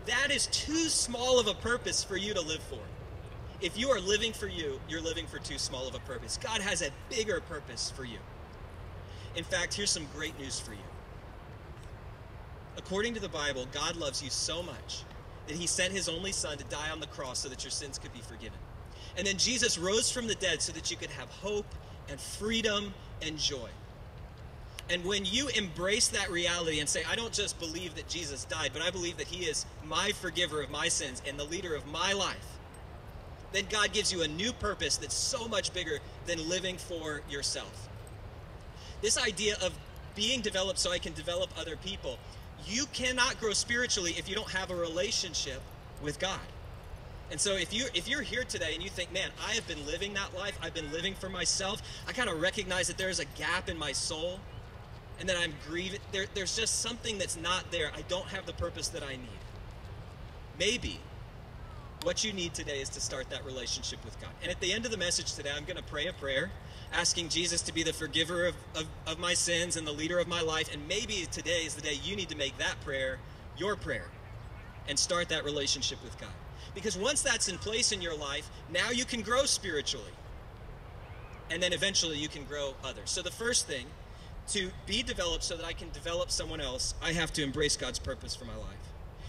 that 0.06 0.30
is 0.32 0.48
too 0.48 0.90
small 0.90 1.40
of 1.40 1.48
a 1.48 1.54
purpose 1.56 2.04
for 2.04 2.18
you 2.18 2.34
to 2.34 2.42
live 2.42 2.62
for. 2.64 2.80
If 3.62 3.78
you 3.78 3.90
are 3.90 4.00
living 4.00 4.32
for 4.32 4.48
you, 4.48 4.80
you're 4.88 5.02
living 5.02 5.26
for 5.26 5.40
too 5.40 5.58
small 5.58 5.88
of 5.88 5.96
a 5.96 6.00
purpose. 6.00 6.38
God 6.38 6.62
has 6.62 6.84
a 6.84 6.92
bigger 7.10 7.42
purpose 7.42 7.92
for 7.96 8.06
you. 8.06 8.20
In 9.36 9.44
fact, 9.44 9.74
here's 9.74 9.90
some 9.90 10.08
great 10.16 10.38
news 10.40 10.60
for 10.60 10.72
you. 10.72 10.80
According 12.78 13.16
to 13.16 13.20
the 13.20 13.30
Bible, 13.30 13.66
God 13.72 13.96
loves 13.96 14.24
you 14.24 14.30
so 14.30 14.62
much 14.62 15.04
that 15.48 15.56
he 15.56 15.66
sent 15.66 15.94
his 15.94 16.08
only 16.08 16.32
son 16.32 16.58
to 16.60 16.64
die 16.66 16.92
on 16.92 17.00
the 17.00 17.08
cross 17.08 17.40
so 17.40 17.50
that 17.50 17.64
your 17.64 17.72
sins 17.72 17.98
could 17.98 18.14
be 18.14 18.22
forgiven. 18.22 18.60
And 19.18 19.26
then 19.26 19.38
Jesus 19.38 19.78
rose 19.78 20.12
from 20.12 20.28
the 20.28 20.36
dead 20.36 20.62
so 20.62 20.72
that 20.74 20.92
you 20.92 20.98
could 20.98 21.10
have 21.12 21.30
hope 21.30 21.66
and 22.10 22.20
freedom 22.20 22.94
and 23.22 23.38
joy. 23.38 23.70
And 24.90 25.04
when 25.04 25.26
you 25.26 25.50
embrace 25.50 26.08
that 26.10 26.32
reality 26.32 26.80
and 26.80 26.88
say, 26.88 27.04
I 27.10 27.16
don't 27.16 27.34
just 27.34 27.60
believe 27.60 27.96
that 27.96 28.08
Jesus 28.08 28.46
died, 28.46 28.72
but 28.72 28.82
I 28.82 28.90
believe 28.90 29.18
that 29.18 29.28
he 29.28 29.46
is 29.46 29.66
my 29.86 30.12
forgiver 30.12 30.62
of 30.62 30.70
my 30.70 30.88
sins 30.88 31.22
and 31.28 31.38
the 31.38 31.44
leader 31.44 31.76
of 31.76 31.86
my 31.88 32.14
life, 32.14 32.58
then 33.52 33.66
God 33.70 33.92
gives 33.92 34.14
you 34.14 34.22
a 34.22 34.28
new 34.28 34.54
purpose 34.54 34.98
that's 34.98 35.16
so 35.16 35.48
much 35.48 35.74
bigger 35.74 36.00
than 36.26 36.48
living 36.48 36.78
for 36.78 37.22
yourself. 37.30 37.90
This 39.02 39.18
idea 39.18 39.56
of 39.62 39.74
being 40.16 40.42
developed 40.42 40.80
so 40.80 40.92
I 40.92 41.00
can 41.00 41.14
develop 41.14 41.50
other 41.58 41.76
people, 41.76 42.18
you 42.66 42.86
cannot 42.94 43.40
grow 43.40 43.54
spiritually 43.54 44.16
if 44.18 44.30
you 44.30 44.36
don't 44.36 44.52
have 44.52 44.72
a 44.72 44.76
relationship 44.76 45.62
with 46.02 46.20
God. 46.20 46.40
And 47.30 47.40
so 47.40 47.56
if 47.56 47.74
you 47.74 47.86
if 47.94 48.08
you're 48.08 48.22
here 48.22 48.44
today 48.44 48.74
and 48.74 48.82
you 48.82 48.90
think, 48.90 49.12
man, 49.12 49.30
I 49.46 49.54
have 49.54 49.68
been 49.68 49.86
living 49.86 50.14
that 50.14 50.34
life, 50.36 50.58
I've 50.62 50.74
been 50.74 50.92
living 50.92 51.14
for 51.14 51.30
myself, 51.30 51.82
I 52.08 52.14
kind 52.14 52.30
of 52.30 52.42
recognize 52.42 52.88
that 52.88 52.98
there's 52.98 53.20
a 53.20 53.26
gap 53.38 53.70
in 53.70 53.78
my 53.78 53.92
soul 53.92 54.40
and 55.20 55.28
that 55.28 55.38
I'm 55.38 55.54
grieving. 55.68 56.00
There, 56.12 56.26
there's 56.34 56.56
just 56.56 56.82
something 56.82 57.18
that's 57.18 57.38
not 57.38 57.70
there. 57.72 57.92
I 57.96 58.02
don't 58.04 58.28
have 58.28 58.46
the 58.46 58.54
purpose 58.54 58.88
that 58.90 59.04
I 59.04 59.12
need. 59.12 59.42
Maybe 60.60 61.00
what 62.04 62.24
you 62.24 62.32
need 62.32 62.54
today 62.54 62.80
is 62.80 62.90
to 62.90 63.02
start 63.02 63.30
that 63.32 63.44
relationship 63.44 64.04
with 64.06 64.20
God. 64.22 64.30
And 64.42 64.52
at 64.52 64.60
the 64.62 64.72
end 64.72 64.86
of 64.86 64.92
the 64.92 64.98
message 64.98 65.34
today, 65.34 65.50
I'm 65.56 65.66
going 65.66 65.78
to 65.78 65.84
pray 65.84 66.08
a 66.08 66.14
prayer 66.14 66.52
asking 66.94 67.30
Jesus 67.30 67.62
to 67.64 67.74
be 67.74 67.84
the 67.84 67.92
forgiver 67.92 68.46
of, 68.46 68.56
of, 68.76 68.86
of 69.06 69.20
my 69.20 69.34
sins 69.34 69.76
and 69.76 69.86
the 69.86 69.92
leader 69.92 70.20
of 70.20 70.28
my 70.28 70.42
life. 70.42 70.72
And 70.72 70.88
maybe 70.88 71.28
today 71.32 71.66
is 71.66 71.76
the 71.76 71.82
day 71.82 72.00
you 72.04 72.16
need 72.16 72.30
to 72.30 72.38
make 72.38 72.58
that 72.60 72.80
prayer 72.82 73.20
your 73.58 73.76
prayer 73.76 74.08
and 74.88 74.98
start 74.98 75.30
that 75.30 75.44
relationship 75.44 76.02
with 76.04 76.18
God. 76.20 76.30
Because 76.74 76.98
once 76.98 77.22
that's 77.22 77.48
in 77.48 77.58
place 77.58 77.92
in 77.92 78.02
your 78.02 78.16
life, 78.16 78.50
now 78.72 78.90
you 78.90 79.06
can 79.06 79.22
grow 79.22 79.46
spiritually. 79.46 80.12
And 81.50 81.62
then 81.64 81.74
eventually 81.74 82.18
you 82.18 82.28
can 82.28 82.44
grow 82.44 82.76
others. 82.84 83.10
So 83.10 83.22
the 83.22 83.32
first 83.32 83.68
thing, 83.68 83.86
to 84.50 84.70
be 84.86 85.04
developed 85.04 85.44
so 85.44 85.58
that 85.58 85.66
I 85.66 85.74
can 85.74 85.90
develop 85.92 86.32
someone 86.32 86.62
else, 86.62 86.94
I 87.02 87.12
have 87.12 87.34
to 87.34 87.44
embrace 87.44 87.76
God's 87.76 88.00
purpose 88.00 88.36
for 88.36 88.46
my 88.46 88.56
life. 88.56 88.78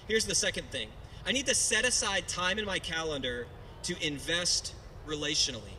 Here's 0.06 0.24
the 0.24 0.34
second 0.34 0.70
thing 0.70 0.88
I 1.26 1.32
need 1.32 1.46
to 1.46 1.54
set 1.54 1.84
aside 1.84 2.28
time 2.28 2.58
in 2.58 2.64
my 2.64 2.78
calendar 2.78 3.46
to 3.84 4.06
invest 4.06 4.74
relationally. 5.06 5.76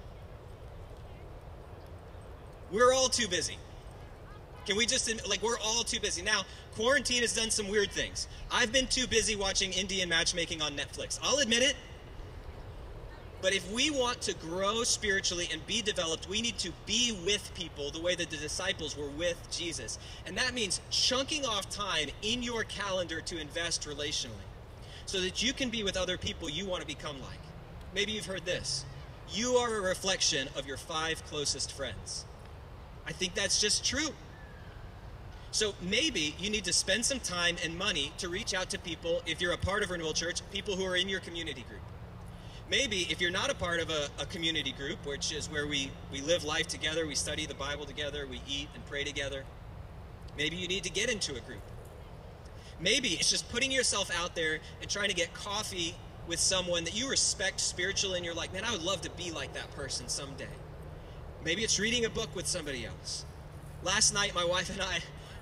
We're 2.71 2.93
all 2.93 3.09
too 3.09 3.27
busy. 3.27 3.57
Can 4.69 4.77
we 4.77 4.85
just, 4.85 5.09
like, 5.27 5.41
we're 5.41 5.57
all 5.57 5.81
too 5.83 5.99
busy. 5.99 6.21
Now, 6.21 6.43
quarantine 6.75 7.21
has 7.21 7.35
done 7.35 7.49
some 7.49 7.67
weird 7.69 7.89
things. 7.89 8.27
I've 8.51 8.71
been 8.71 8.85
too 8.85 9.07
busy 9.07 9.35
watching 9.35 9.73
Indian 9.73 10.07
matchmaking 10.07 10.61
on 10.61 10.73
Netflix. 10.73 11.17
I'll 11.23 11.39
admit 11.39 11.63
it. 11.63 11.75
But 13.41 13.55
if 13.55 13.67
we 13.71 13.89
want 13.89 14.21
to 14.21 14.35
grow 14.35 14.83
spiritually 14.83 15.49
and 15.51 15.65
be 15.65 15.81
developed, 15.81 16.29
we 16.29 16.39
need 16.39 16.59
to 16.59 16.71
be 16.85 17.17
with 17.25 17.51
people 17.55 17.89
the 17.89 17.99
way 17.99 18.13
that 18.13 18.29
the 18.29 18.37
disciples 18.37 18.95
were 18.95 19.09
with 19.09 19.39
Jesus. 19.49 19.97
And 20.27 20.37
that 20.37 20.53
means 20.53 20.81
chunking 20.91 21.47
off 21.47 21.67
time 21.71 22.09
in 22.21 22.43
your 22.43 22.63
calendar 22.63 23.21
to 23.21 23.41
invest 23.41 23.87
relationally 23.87 24.45
so 25.07 25.19
that 25.19 25.41
you 25.41 25.51
can 25.51 25.71
be 25.71 25.81
with 25.81 25.97
other 25.97 26.15
people 26.15 26.47
you 26.47 26.67
want 26.67 26.81
to 26.81 26.87
become 26.87 27.19
like. 27.21 27.39
Maybe 27.95 28.11
you've 28.11 28.27
heard 28.27 28.45
this. 28.45 28.85
You 29.31 29.53
are 29.53 29.77
a 29.77 29.81
reflection 29.81 30.47
of 30.55 30.67
your 30.67 30.77
five 30.77 31.25
closest 31.25 31.71
friends. 31.71 32.25
I 33.07 33.13
think 33.13 33.33
that's 33.33 33.59
just 33.59 33.83
true. 33.83 34.09
So 35.51 35.73
maybe 35.81 36.35
you 36.39 36.49
need 36.49 36.63
to 36.65 36.73
spend 36.73 37.05
some 37.05 37.19
time 37.19 37.55
and 37.63 37.77
money 37.77 38.11
to 38.19 38.29
reach 38.29 38.53
out 38.53 38.69
to 38.69 38.79
people, 38.79 39.21
if 39.25 39.41
you're 39.41 39.53
a 39.53 39.57
part 39.57 39.81
of 39.83 39.89
Renewal 39.89 40.13
Church, 40.13 40.41
people 40.51 40.75
who 40.75 40.85
are 40.85 40.95
in 40.95 41.09
your 41.09 41.19
community 41.19 41.65
group. 41.67 41.81
Maybe 42.69 43.07
if 43.09 43.19
you're 43.19 43.31
not 43.31 43.49
a 43.49 43.55
part 43.55 43.79
of 43.79 43.89
a, 43.89 44.09
a, 44.19 44.27
community 44.27 44.71
group, 44.71 45.03
which 45.03 45.33
is 45.33 45.49
where 45.49 45.65
we, 45.65 45.89
we 46.11 46.21
live 46.21 46.43
life 46.43 46.67
together, 46.67 47.07
we 47.07 47.15
study 47.15 47.47
the 47.47 47.55
Bible 47.55 47.85
together, 47.85 48.27
we 48.27 48.41
eat 48.47 48.67
and 48.75 48.85
pray 48.85 49.03
together, 49.03 49.43
maybe 50.37 50.55
you 50.55 50.67
need 50.67 50.83
to 50.83 50.91
get 50.91 51.09
into 51.09 51.35
a 51.35 51.39
group. 51.39 51.63
Maybe 52.79 53.09
it's 53.09 53.29
just 53.29 53.49
putting 53.49 53.71
yourself 53.71 54.11
out 54.15 54.35
there 54.35 54.59
and 54.81 54.89
trying 54.89 55.09
to 55.09 55.15
get 55.15 55.33
coffee 55.33 55.95
with 56.27 56.39
someone 56.39 56.83
that 56.83 56.95
you 56.95 57.09
respect 57.09 57.59
spiritually 57.59 58.17
and 58.17 58.25
you're 58.25 58.35
like, 58.35 58.53
man, 58.53 58.63
I 58.63 58.71
would 58.71 58.83
love 58.83 59.01
to 59.01 59.09
be 59.09 59.31
like 59.31 59.53
that 59.53 59.71
person 59.71 60.07
someday. 60.07 60.45
Maybe 61.43 61.63
it's 61.63 61.79
reading 61.79 62.05
a 62.05 62.09
book 62.09 62.35
with 62.35 62.45
somebody 62.45 62.85
else. 62.85 63.25
Last 63.81 64.13
night, 64.13 64.35
my 64.35 64.45
wife 64.45 64.69
and 64.69 64.81
I, 64.81 64.99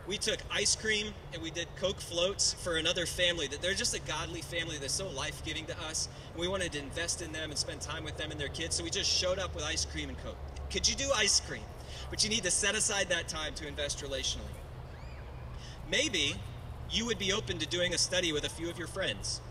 we 0.08 0.18
took 0.18 0.40
ice 0.50 0.76
cream 0.76 1.14
and 1.34 1.44
we 1.44 1.52
did 1.52 1.68
Coke 1.76 2.00
floats 2.00 2.54
for 2.54 2.78
another 2.78 3.06
family 3.06 3.48
that 3.48 3.62
they're 3.62 3.74
just 3.74 3.94
a 3.94 4.00
godly 4.00 4.42
family 4.42 4.78
that's 4.78 4.94
so 4.94 5.10
life 5.10 5.44
giving 5.44 5.66
to 5.66 5.78
us. 5.82 6.08
And 6.32 6.40
we 6.40 6.48
wanted 6.48 6.72
to 6.72 6.80
invest 6.80 7.22
in 7.22 7.34
them 7.34 7.50
and 7.50 7.60
spend 7.60 7.82
time 7.82 8.06
with 8.06 8.16
them 8.18 8.32
and 8.32 8.40
their 8.40 8.48
kids. 8.48 8.76
So 8.76 8.86
we 8.86 8.90
just 8.90 9.12
showed 9.12 9.38
up 9.38 9.54
with 9.54 9.66
ice 9.66 9.84
cream 9.84 10.08
and 10.08 10.18
Coke. 10.20 10.38
Could 10.72 10.88
you 10.88 10.96
do 10.96 11.10
ice 11.14 11.42
cream? 11.42 11.64
But 12.10 12.24
you 12.24 12.30
need 12.30 12.44
to 12.44 12.52
set 12.52 12.74
aside 12.74 13.10
that 13.10 13.28
time 13.28 13.54
to 13.56 13.68
invest 13.68 14.02
relationally. 14.02 14.56
Maybe 15.92 16.36
you 16.90 17.06
would 17.06 17.20
be 17.20 17.34
open 17.34 17.58
to 17.58 17.68
doing 17.68 17.94
a 17.94 17.98
study 17.98 18.32
with 18.32 18.46
a 18.46 18.50
few 18.50 18.70
of 18.70 18.78
your 18.78 18.88
friends. 18.88 19.42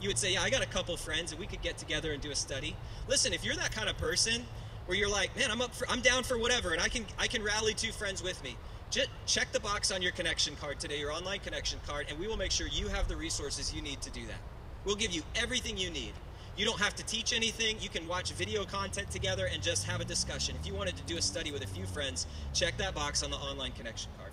You 0.00 0.08
would 0.08 0.18
say, 0.18 0.32
Yeah, 0.32 0.42
I 0.42 0.48
got 0.48 0.62
a 0.62 0.66
couple 0.66 0.96
friends 0.96 1.32
and 1.32 1.38
we 1.38 1.46
could 1.46 1.60
get 1.60 1.76
together 1.76 2.12
and 2.12 2.22
do 2.22 2.30
a 2.30 2.36
study. 2.36 2.74
Listen, 3.06 3.34
if 3.34 3.44
you're 3.44 3.56
that 3.56 3.72
kind 3.72 3.88
of 3.90 3.98
person 3.98 4.44
where 4.86 4.96
you're 4.96 5.10
like, 5.10 5.36
man, 5.36 5.50
I'm 5.50 5.60
up 5.60 5.74
for, 5.74 5.88
I'm 5.90 6.00
down 6.00 6.22
for 6.22 6.38
whatever, 6.38 6.72
and 6.72 6.80
I 6.80 6.88
can 6.88 7.04
I 7.18 7.26
can 7.26 7.42
rally 7.42 7.74
two 7.74 7.92
friends 7.92 8.22
with 8.22 8.42
me 8.42 8.56
check 8.90 9.52
the 9.52 9.60
box 9.60 9.90
on 9.92 10.02
your 10.02 10.12
connection 10.12 10.56
card 10.56 10.80
today, 10.80 10.98
your 10.98 11.12
online 11.12 11.40
connection 11.40 11.78
card, 11.86 12.06
and 12.08 12.18
we 12.18 12.26
will 12.26 12.36
make 12.36 12.50
sure 12.50 12.66
you 12.68 12.88
have 12.88 13.08
the 13.08 13.16
resources 13.16 13.74
you 13.74 13.82
need 13.82 14.00
to 14.02 14.10
do 14.10 14.26
that. 14.26 14.38
We'll 14.84 14.96
give 14.96 15.12
you 15.12 15.22
everything 15.34 15.76
you 15.76 15.90
need. 15.90 16.12
You 16.56 16.64
don't 16.64 16.80
have 16.80 16.94
to 16.96 17.04
teach 17.04 17.32
anything. 17.32 17.76
You 17.80 17.88
can 17.88 18.06
watch 18.08 18.32
video 18.32 18.64
content 18.64 19.10
together 19.10 19.48
and 19.52 19.62
just 19.62 19.84
have 19.84 20.00
a 20.00 20.04
discussion. 20.04 20.56
If 20.60 20.66
you 20.66 20.74
wanted 20.74 20.96
to 20.96 21.02
do 21.04 21.16
a 21.16 21.22
study 21.22 21.52
with 21.52 21.62
a 21.62 21.66
few 21.66 21.86
friends, 21.86 22.26
check 22.52 22.76
that 22.78 22.94
box 22.94 23.22
on 23.22 23.30
the 23.30 23.36
online 23.36 23.72
connection 23.72 24.10
card. 24.18 24.32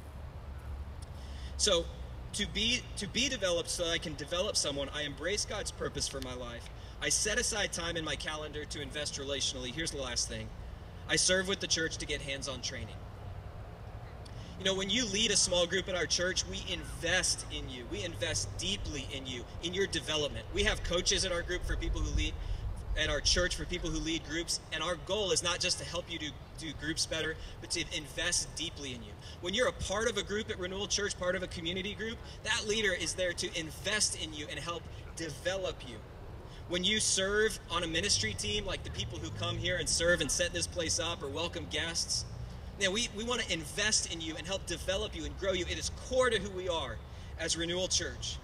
So, 1.57 1.85
to 2.33 2.45
be 2.47 2.81
to 2.97 3.07
be 3.07 3.29
developed 3.29 3.69
so 3.69 3.85
that 3.85 3.91
I 3.91 3.97
can 3.97 4.15
develop 4.15 4.57
someone, 4.57 4.89
I 4.93 5.03
embrace 5.03 5.45
God's 5.45 5.71
purpose 5.71 6.07
for 6.07 6.19
my 6.21 6.33
life. 6.33 6.69
I 7.01 7.09
set 7.09 7.39
aside 7.39 7.71
time 7.71 7.95
in 7.95 8.03
my 8.03 8.15
calendar 8.15 8.65
to 8.65 8.81
invest 8.81 9.19
relationally. 9.19 9.71
Here's 9.71 9.91
the 9.91 10.01
last 10.01 10.27
thing. 10.27 10.49
I 11.07 11.15
serve 11.15 11.47
with 11.47 11.59
the 11.59 11.67
church 11.67 11.97
to 11.97 12.05
get 12.05 12.21
hands-on 12.21 12.61
training. 12.61 12.95
You 14.57 14.65
know, 14.65 14.73
when 14.73 14.89
you 14.89 15.05
lead 15.05 15.29
a 15.29 15.35
small 15.35 15.67
group 15.67 15.87
at 15.87 15.93
our 15.93 16.07
church, 16.07 16.43
we 16.47 16.65
invest 16.73 17.45
in 17.51 17.69
you. 17.69 17.85
We 17.91 18.03
invest 18.03 18.49
deeply 18.57 19.07
in 19.13 19.27
you, 19.27 19.43
in 19.61 19.75
your 19.75 19.85
development. 19.85 20.47
We 20.51 20.63
have 20.63 20.83
coaches 20.83 21.25
at 21.25 21.31
our 21.31 21.43
group 21.43 21.63
for 21.63 21.75
people 21.75 22.01
who 22.01 22.15
lead, 22.17 22.33
at 22.97 23.07
our 23.07 23.21
church 23.21 23.55
for 23.55 23.65
people 23.65 23.91
who 23.91 23.99
lead 23.99 24.27
groups. 24.27 24.59
And 24.73 24.81
our 24.81 24.95
goal 24.95 25.31
is 25.31 25.43
not 25.43 25.59
just 25.59 25.77
to 25.77 25.85
help 25.85 26.11
you 26.11 26.17
do, 26.17 26.29
do 26.57 26.73
groups 26.81 27.05
better, 27.05 27.35
but 27.61 27.69
to 27.71 27.85
invest 27.95 28.53
deeply 28.55 28.95
in 28.95 29.03
you. 29.03 29.11
When 29.41 29.53
you're 29.53 29.67
a 29.67 29.73
part 29.73 30.09
of 30.09 30.17
a 30.17 30.23
group 30.23 30.49
at 30.49 30.57
Renewal 30.57 30.87
Church, 30.87 31.17
part 31.19 31.35
of 31.35 31.43
a 31.43 31.47
community 31.47 31.93
group, 31.93 32.17
that 32.43 32.67
leader 32.67 32.93
is 32.93 33.13
there 33.13 33.33
to 33.33 33.59
invest 33.59 34.19
in 34.23 34.33
you 34.33 34.47
and 34.49 34.57
help 34.57 34.81
develop 35.15 35.87
you. 35.87 35.97
When 36.67 36.83
you 36.83 36.99
serve 36.99 37.59
on 37.69 37.83
a 37.83 37.87
ministry 37.87 38.33
team, 38.33 38.65
like 38.65 38.83
the 38.83 38.89
people 38.89 39.19
who 39.19 39.29
come 39.39 39.59
here 39.59 39.77
and 39.77 39.87
serve 39.87 40.19
and 40.19 40.31
set 40.31 40.51
this 40.51 40.65
place 40.65 40.99
up 40.99 41.21
or 41.21 41.27
welcome 41.27 41.67
guests, 41.69 42.25
now, 42.79 42.91
we, 42.91 43.09
we 43.15 43.23
want 43.23 43.41
to 43.41 43.51
invest 43.51 44.13
in 44.13 44.21
you 44.21 44.35
and 44.35 44.45
help 44.45 44.65
develop 44.67 45.15
you 45.15 45.25
and 45.25 45.37
grow 45.39 45.51
you. 45.51 45.65
It 45.65 45.79
is 45.79 45.91
core 46.07 46.29
to 46.29 46.39
who 46.39 46.49
we 46.51 46.69
are 46.69 46.97
as 47.39 47.57
Renewal 47.57 47.87
Church. 47.87 48.37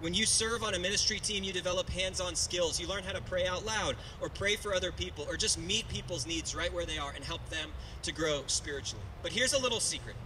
When 0.00 0.12
you 0.12 0.26
serve 0.26 0.62
on 0.62 0.74
a 0.74 0.78
ministry 0.78 1.18
team, 1.18 1.44
you 1.44 1.52
develop 1.52 1.88
hands 1.88 2.20
on 2.20 2.34
skills. 2.34 2.80
You 2.80 2.88
learn 2.88 3.04
how 3.04 3.12
to 3.12 3.22
pray 3.22 3.46
out 3.46 3.64
loud 3.64 3.96
or 4.20 4.28
pray 4.28 4.56
for 4.56 4.74
other 4.74 4.92
people 4.92 5.24
or 5.28 5.36
just 5.36 5.58
meet 5.58 5.88
people's 5.88 6.26
needs 6.26 6.54
right 6.54 6.72
where 6.74 6.84
they 6.84 6.98
are 6.98 7.12
and 7.14 7.24
help 7.24 7.48
them 7.48 7.70
to 8.02 8.12
grow 8.12 8.42
spiritually. 8.48 9.04
But 9.22 9.32
here's 9.32 9.52
a 9.54 9.58
little 9.58 9.80
secret. 9.80 10.16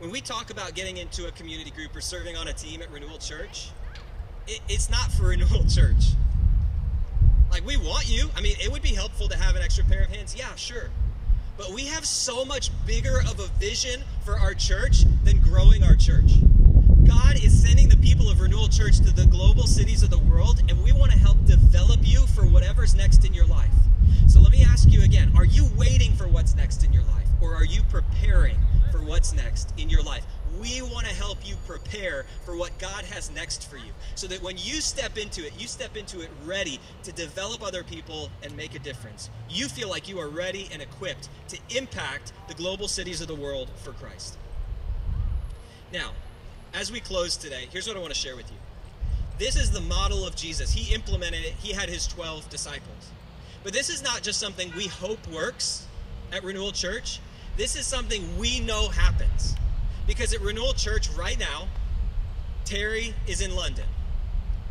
When 0.00 0.10
we 0.10 0.20
talk 0.20 0.50
about 0.50 0.74
getting 0.74 0.96
into 0.96 1.28
a 1.28 1.30
community 1.30 1.70
group 1.70 1.94
or 1.96 2.00
serving 2.00 2.36
on 2.36 2.48
a 2.48 2.52
team 2.52 2.82
at 2.82 2.90
Renewal 2.90 3.18
Church, 3.18 3.70
it, 4.46 4.60
it's 4.68 4.90
not 4.90 5.10
for 5.12 5.22
Renewal 5.28 5.64
Church. 5.68 6.04
Like, 7.50 7.64
we 7.64 7.76
want 7.76 8.10
you. 8.10 8.28
I 8.36 8.40
mean, 8.40 8.56
it 8.60 8.70
would 8.70 8.82
be 8.82 8.88
helpful 8.88 9.28
to 9.28 9.36
have 9.38 9.54
an 9.54 9.62
extra 9.62 9.84
pair 9.84 10.02
of 10.02 10.10
hands. 10.10 10.34
Yeah, 10.36 10.52
sure. 10.56 10.90
But 11.56 11.70
we 11.70 11.86
have 11.86 12.04
so 12.04 12.44
much 12.44 12.70
bigger 12.84 13.20
of 13.20 13.38
a 13.38 13.46
vision 13.60 14.02
for 14.24 14.38
our 14.38 14.54
church 14.54 15.04
than 15.22 15.40
growing 15.40 15.84
our 15.84 15.94
church. 15.94 16.32
God 17.06 17.36
is 17.36 17.62
sending 17.62 17.88
the 17.88 17.96
people 17.98 18.28
of 18.28 18.40
Renewal 18.40 18.68
Church 18.68 18.98
to 18.98 19.12
the 19.12 19.26
global 19.26 19.66
cities 19.66 20.02
of 20.02 20.10
the 20.10 20.18
world, 20.18 20.62
and 20.68 20.82
we 20.82 20.90
want 20.90 21.12
to 21.12 21.18
help 21.18 21.44
develop 21.44 22.00
you 22.02 22.26
for 22.26 22.42
whatever's 22.42 22.94
next 22.96 23.24
in 23.24 23.32
your 23.32 23.46
life. 23.46 23.70
So 24.26 24.40
let 24.40 24.50
me 24.50 24.64
ask 24.64 24.90
you 24.90 25.02
again 25.02 25.32
are 25.36 25.44
you 25.44 25.68
waiting 25.76 26.12
for 26.16 26.26
what's 26.26 26.56
next 26.56 26.82
in 26.82 26.92
your 26.92 27.04
life, 27.04 27.28
or 27.40 27.54
are 27.54 27.64
you 27.64 27.82
preparing 27.84 28.56
for 28.94 29.02
what's 29.04 29.32
next 29.32 29.72
in 29.76 29.90
your 29.90 30.02
life? 30.02 30.24
we 30.60 30.82
want 30.82 31.06
to 31.06 31.14
help 31.14 31.38
you 31.46 31.56
prepare 31.66 32.26
for 32.44 32.56
what 32.56 32.76
God 32.78 33.04
has 33.04 33.30
next 33.30 33.68
for 33.68 33.76
you. 33.76 33.92
So 34.14 34.26
that 34.28 34.42
when 34.42 34.56
you 34.56 34.80
step 34.80 35.18
into 35.18 35.44
it, 35.46 35.52
you 35.58 35.66
step 35.66 35.96
into 35.96 36.20
it 36.20 36.30
ready 36.44 36.80
to 37.02 37.12
develop 37.12 37.62
other 37.62 37.82
people 37.82 38.30
and 38.42 38.56
make 38.56 38.74
a 38.74 38.78
difference. 38.78 39.30
You 39.48 39.66
feel 39.68 39.88
like 39.88 40.08
you 40.08 40.18
are 40.20 40.28
ready 40.28 40.68
and 40.72 40.80
equipped 40.80 41.28
to 41.48 41.58
impact 41.76 42.32
the 42.48 42.54
global 42.54 42.88
cities 42.88 43.20
of 43.20 43.28
the 43.28 43.34
world 43.34 43.70
for 43.76 43.92
Christ. 43.92 44.38
Now, 45.92 46.12
as 46.72 46.90
we 46.90 47.00
close 47.00 47.36
today, 47.36 47.68
here's 47.70 47.86
what 47.86 47.96
I 47.96 48.00
want 48.00 48.12
to 48.12 48.18
share 48.18 48.36
with 48.36 48.50
you. 48.50 48.58
This 49.38 49.56
is 49.56 49.70
the 49.70 49.80
model 49.80 50.26
of 50.26 50.36
Jesus. 50.36 50.72
He 50.72 50.94
implemented 50.94 51.44
it, 51.44 51.54
he 51.54 51.72
had 51.72 51.88
his 51.88 52.06
12 52.06 52.48
disciples. 52.48 53.10
But 53.62 53.72
this 53.72 53.88
is 53.88 54.02
not 54.02 54.22
just 54.22 54.38
something 54.38 54.72
we 54.76 54.86
hope 54.86 55.26
works 55.28 55.86
at 56.32 56.44
Renewal 56.44 56.72
Church. 56.72 57.20
This 57.56 57.76
is 57.76 57.86
something 57.86 58.38
we 58.38 58.60
know 58.60 58.88
happens. 58.88 59.54
Because 60.06 60.34
at 60.34 60.40
Renewal 60.40 60.74
Church 60.74 61.08
right 61.10 61.38
now, 61.38 61.68
Terry 62.64 63.14
is 63.26 63.40
in 63.40 63.54
London 63.54 63.86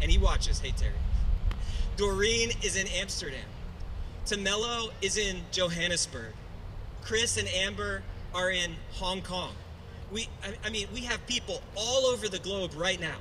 and 0.01 0.11
he 0.11 0.17
watches. 0.17 0.59
Hey, 0.59 0.73
Terry. 0.75 0.93
Doreen 1.95 2.51
is 2.61 2.75
in 2.75 2.87
Amsterdam. 2.87 3.45
Tamello 4.25 4.91
is 5.01 5.17
in 5.17 5.41
Johannesburg. 5.51 6.33
Chris 7.01 7.37
and 7.37 7.47
Amber 7.49 8.03
are 8.33 8.49
in 8.49 8.75
Hong 8.93 9.21
Kong. 9.21 9.53
We, 10.11 10.29
I 10.63 10.69
mean, 10.69 10.87
we 10.93 11.01
have 11.01 11.25
people 11.27 11.61
all 11.75 12.05
over 12.05 12.27
the 12.29 12.39
globe 12.39 12.71
right 12.75 12.99
now. 12.99 13.17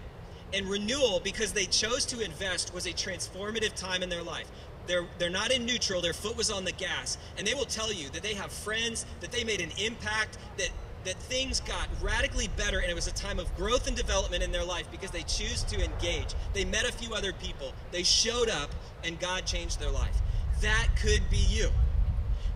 And 0.55 0.67
renewal, 0.67 1.21
because 1.21 1.53
they 1.53 1.65
chose 1.65 2.05
to 2.07 2.21
invest, 2.21 2.75
was 2.75 2.87
a 2.87 2.93
transformative 2.93 3.75
time 3.75 4.03
in 4.03 4.11
their 4.11 4.23
life. 4.23 4.51
They're, 4.87 5.07
they're 5.19 5.31
not 5.31 5.53
in 5.53 5.65
neutral, 5.65 6.01
their 6.01 6.13
foot 6.13 6.37
was 6.37 6.51
on 6.51 6.65
the 6.65 6.73
gas. 6.73 7.19
And 7.39 7.47
they 7.47 7.55
will 7.55 7.65
tell 7.65 7.93
you 7.93 8.09
that 8.11 8.23
they 8.23 8.35
have 8.35 8.53
friends, 8.53 9.07
that 9.21 9.31
they 9.33 9.45
made 9.45 9.61
an 9.61 9.71
impact, 9.79 10.39
that 10.59 10.71
that 11.05 11.17
things 11.17 11.61
got 11.61 11.89
radically 12.01 12.49
better 12.57 12.79
and 12.79 12.91
it 12.91 12.95
was 12.95 13.07
a 13.09 13.13
time 13.13 13.39
of 13.39 13.55
growth 13.57 13.87
and 13.87 13.97
development 13.97 14.43
in 14.43 14.53
their 14.53 14.65
life 14.65 14.89
because 14.91 15.11
they 15.11 15.23
choose 15.23 15.65
to 15.65 15.83
engage. 15.83 16.35
They 16.53 16.65
met 16.65 16.89
a 16.89 16.93
few 16.93 17.15
other 17.15 17.33
people, 17.33 17.73
they 17.91 18.03
showed 18.03 18.49
up, 18.49 18.71
and 19.05 19.19
God 19.19 19.45
changed 19.45 19.81
their 19.81 19.91
life. 19.91 20.17
That 20.61 20.89
could 21.01 21.29
be 21.31 21.45
you. 21.49 21.71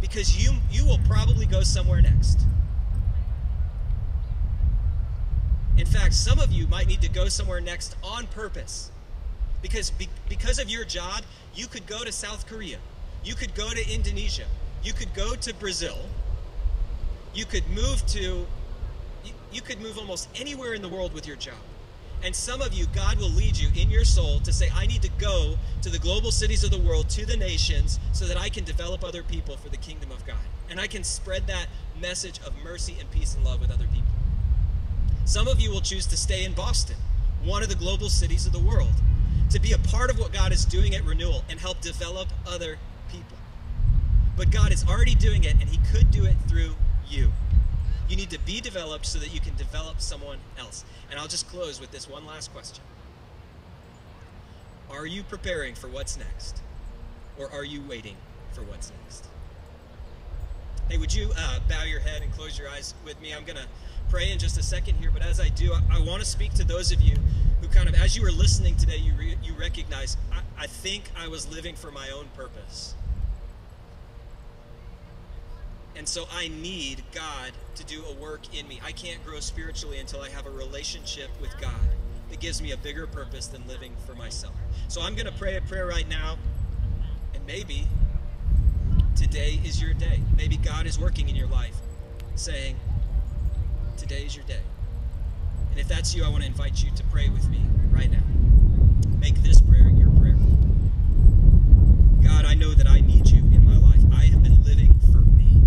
Because 0.01 0.43
you 0.43 0.53
you 0.71 0.87
will 0.87 1.01
probably 1.09 1.47
go 1.47 1.63
somewhere 1.63 2.03
next. 2.03 2.41
In 5.79 5.87
fact, 5.87 6.15
some 6.15 6.39
of 6.39 6.53
you 6.53 6.67
might 6.69 6.87
need 6.87 7.03
to 7.03 7.09
go 7.09 7.29
somewhere 7.29 7.61
next 7.61 7.97
on 8.03 8.27
purpose. 8.29 8.91
Because 9.67 9.91
be, 9.91 10.09
because 10.29 10.59
of 10.59 10.71
your 10.71 10.85
job, 10.85 11.25
you 11.55 11.67
could 11.67 11.87
go 11.87 12.05
to 12.05 12.13
South 12.13 12.47
Korea. 12.47 12.79
You 13.25 13.35
could 13.35 13.55
go 13.55 13.71
to 13.71 13.93
Indonesia. 13.93 14.47
You 14.83 14.93
could 14.93 15.13
go 15.15 15.35
to 15.35 15.55
Brazil 15.55 15.99
you 17.37 17.45
could 17.45 17.69
move 17.69 18.05
to 18.07 18.47
you 19.53 19.61
could 19.61 19.81
move 19.81 19.99
almost 19.99 20.29
anywhere 20.35 20.75
in 20.75 20.83
the 20.83 20.89
world 20.89 21.13
with 21.13 21.27
your 21.27 21.37
job. 21.37 21.55
And 22.23 22.35
some 22.35 22.63
of 22.63 22.73
you, 22.73 22.87
God 22.95 23.19
will 23.19 23.31
lead 23.31 23.57
you 23.57 23.69
in 23.77 23.91
your 23.91 24.05
soul 24.05 24.41
to 24.41 24.53
say, 24.53 24.71
I 24.75 24.87
need 24.87 25.03
to 25.03 25.11
go 25.19 25.57
to 25.83 25.91
the 25.91 25.99
global 25.99 26.31
cities 26.31 26.65
of 26.65 26.71
the 26.71 26.81
world, 26.81 27.09
to 27.11 27.27
the 27.27 27.37
nations, 27.37 28.01
so 28.13 28.27
that 28.27 28.37
I 28.37 28.49
can 28.49 28.65
develop 28.65 29.05
other 29.05 29.23
people 29.23 29.57
for 29.57 29.69
the 29.69 29.77
kingdom 29.77 30.11
of 30.11 30.27
God. 30.27 30.37
And 30.71 30.81
I 30.81 30.87
can 30.87 31.05
spread 31.05 31.47
that 31.47 31.67
message 32.01 32.39
of 32.41 32.53
mercy 32.65 32.97
and 32.99 33.11
peace 33.11 33.35
and 33.35 33.45
love 33.45 33.61
with 33.61 33.71
other 33.71 33.87
people. 33.87 34.13
Some 35.25 35.47
of 35.47 35.61
you 35.61 35.71
will 35.71 35.81
choose 35.81 36.07
to 36.07 36.17
stay 36.17 36.45
in 36.45 36.53
Boston, 36.53 36.97
one 37.45 37.63
of 37.63 37.69
the 37.69 37.75
global 37.75 38.09
cities 38.09 38.47
of 38.47 38.53
the 38.53 38.59
world, 38.59 38.95
to 39.51 39.61
be 39.61 39.73
a 39.73 39.79
part 39.79 40.11
of 40.11 40.19
what 40.19 40.33
God 40.33 40.53
is 40.53 40.65
doing 40.65 40.95
at 40.95 41.05
Renewal 41.05 41.45
and 41.49 41.61
help 41.61 41.81
develop 41.81 42.29
other 42.47 42.79
people. 43.11 43.37
But 44.37 44.51
God 44.51 44.73
is 44.73 44.87
already 44.87 45.15
doing 45.15 45.45
it, 45.45 45.55
and 45.61 45.69
He 45.69 45.79
could 45.93 46.11
do 46.11 46.25
it 46.25 46.37
through 46.49 46.75
you. 47.09 47.33
You 48.09 48.17
need 48.17 48.31
to 48.31 48.39
be 48.41 48.61
developed 48.61 49.07
so 49.07 49.19
that 49.19 49.35
you 49.35 49.41
can 49.41 49.55
develop 49.57 50.01
someone 50.01 50.39
else. 50.59 50.85
And 51.11 51.19
I'll 51.19 51.29
just 51.29 51.49
close 51.49 51.81
with 51.81 51.91
this 51.91 52.09
one 52.09 52.27
last 52.27 52.53
question 52.53 52.85
Are 54.91 55.07
you 55.07 55.23
preparing 55.23 55.75
for 55.75 55.89
what's 55.89 56.17
next? 56.17 56.63
Or 57.39 57.51
are 57.51 57.65
you 57.65 57.83
waiting 57.83 58.17
for 58.53 58.63
what's 58.63 58.93
next? 59.03 59.27
Hey, 60.89 60.99
would 60.99 61.13
you 61.13 61.31
uh, 61.37 61.59
bow 61.69 61.83
your 61.83 62.01
head 62.01 62.23
and 62.23 62.33
close 62.33 62.59
your 62.59 62.69
eyes 62.69 62.95
with 63.05 63.21
me? 63.21 63.35
I'm 63.35 63.45
going 63.45 63.59
to 63.59 63.67
pray 64.11 64.33
in 64.33 64.39
just 64.39 64.59
a 64.59 64.63
second 64.63 64.97
here, 64.97 65.11
but 65.11 65.23
as 65.23 65.41
I 65.41 65.49
do, 65.49 65.73
I, 65.73 65.99
I 65.99 66.01
want 66.01 66.21
to 66.21 66.29
speak 66.29 66.55
to 66.55 66.65
those 66.65 66.93
of 66.93 67.01
you 67.01 67.17
who 67.61 67.69
kind 67.69 67.89
of, 67.89 67.95
as 67.95 68.17
you 68.17 68.23
were 68.23 68.33
listening 68.33 68.77
today, 68.77 68.97
you, 68.97 69.13
re- 69.15 69.39
you 69.43 69.55
recognize, 69.55 70.17
I, 70.33 70.41
I 70.59 70.67
think 70.67 71.05
I 71.19 71.29
was 71.29 71.51
living 71.53 71.75
for 71.75 71.91
my 71.91 72.11
own 72.11 72.27
purpose. 72.37 72.95
And 75.97 76.07
so 76.07 76.27
I 76.31 76.49
need 76.49 77.03
God 77.15 77.53
to 77.77 77.85
do 77.85 78.05
a 78.05 78.15
work 78.15 78.55
in 78.55 78.69
me. 78.69 78.81
I 78.85 78.93
can't 78.93 79.25
grow 79.25 79.41
spiritually 79.41 79.99
until 79.99 80.21
I 80.21 80.29
have 80.29 80.47
a 80.47 80.51
relationship 80.51 81.31
with 81.41 81.59
God 81.61 81.73
that 82.29 82.39
gives 82.39 82.61
me 82.61 82.73
a 82.73 82.77
bigger 82.77 83.07
purpose 83.07 83.47
than 83.47 83.67
living 83.67 83.93
for 84.07 84.15
myself. 84.15 84.55
So 84.89 85.01
I'm 85.01 85.15
going 85.15 85.27
to 85.27 85.33
pray 85.33 85.57
a 85.57 85.63
prayer 85.63 85.87
right 85.87 86.09
now, 86.09 86.37
and 87.35 87.45
maybe 87.47 87.87
today 89.17 89.59
is 89.65 89.81
your 89.81 89.95
day. 89.95 90.21
Maybe 90.37 90.59
God 90.59 90.87
is 90.87 90.99
working 90.99 91.31
in 91.31 91.37
your 91.37 91.49
life, 91.49 91.77
saying, 92.35 92.77
Today 94.09 94.23
is 94.23 94.37
your 94.37 94.45
day. 94.45 94.61
And 95.73 95.81
if 95.81 95.89
that's 95.89 96.15
you, 96.15 96.23
I 96.23 96.29
want 96.29 96.45
to 96.45 96.47
invite 96.47 96.81
you 96.81 96.93
to 96.93 97.03
pray 97.11 97.29
with 97.29 97.49
me 97.51 97.61
right 97.91 98.09
now. 98.09 98.23
Make 99.19 99.43
this 99.43 99.61
prayer 99.61 99.89
your 99.89 100.11
prayer. 100.11 100.37
God, 102.23 102.45
I 102.45 102.55
know 102.55 102.73
that 102.73 102.87
I 102.87 103.01
need 103.01 103.29
you 103.29 103.39
in 103.39 103.65
my 103.65 103.77
life. 103.77 104.01
I 104.15 104.27
have 104.27 104.45
been 104.45 104.63
living 104.63 104.95
for 105.11 105.19
me. 105.19 105.61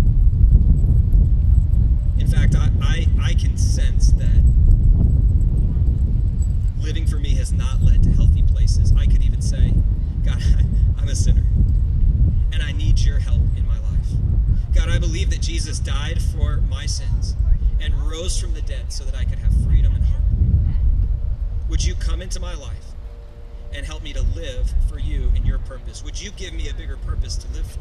In 2.18 2.26
fact, 2.26 2.54
I, 2.56 2.70
I, 2.80 3.06
I 3.20 3.34
can 3.34 3.58
sense 3.58 4.12
that 4.12 4.42
living 6.82 7.06
for 7.06 7.16
me 7.16 7.34
has 7.34 7.52
not 7.52 7.82
led 7.82 8.02
to 8.04 8.10
healthy 8.12 8.40
places. 8.40 8.90
I 8.96 9.04
could 9.04 9.22
even 9.22 9.42
say, 9.42 9.74
God, 10.24 10.42
I'm 10.98 11.08
a 11.08 11.14
sinner, 11.14 11.44
and 12.54 12.62
I 12.62 12.72
need 12.72 13.00
your 13.00 13.18
help 13.18 13.42
in 13.54 13.66
my 13.66 13.78
life. 13.80 14.08
God, 14.74 14.88
I 14.88 14.98
believe 14.98 15.28
that 15.28 15.42
Jesus 15.42 15.78
died 15.78 16.22
for 16.22 16.62
my 16.70 16.86
sins 16.86 17.36
and 17.80 17.94
rose 17.94 18.38
from 18.40 18.52
the 18.54 18.62
dead 18.62 18.92
so 18.92 19.04
that 19.04 19.14
I 19.14 19.24
could 19.24 19.38
have 19.38 19.52
freedom 19.64 19.94
and 19.94 20.04
hope. 20.04 20.22
Would 21.68 21.84
you 21.84 21.94
come 21.94 22.20
into 22.20 22.40
my 22.40 22.54
life 22.54 22.84
and 23.72 23.86
help 23.86 24.02
me 24.02 24.12
to 24.12 24.22
live 24.34 24.72
for 24.88 24.98
you 24.98 25.30
and 25.34 25.46
your 25.46 25.58
purpose? 25.58 26.04
Would 26.04 26.20
you 26.20 26.30
give 26.32 26.52
me 26.52 26.68
a 26.68 26.74
bigger 26.74 26.96
purpose 26.96 27.36
to 27.36 27.48
live 27.52 27.66
for? 27.66 27.80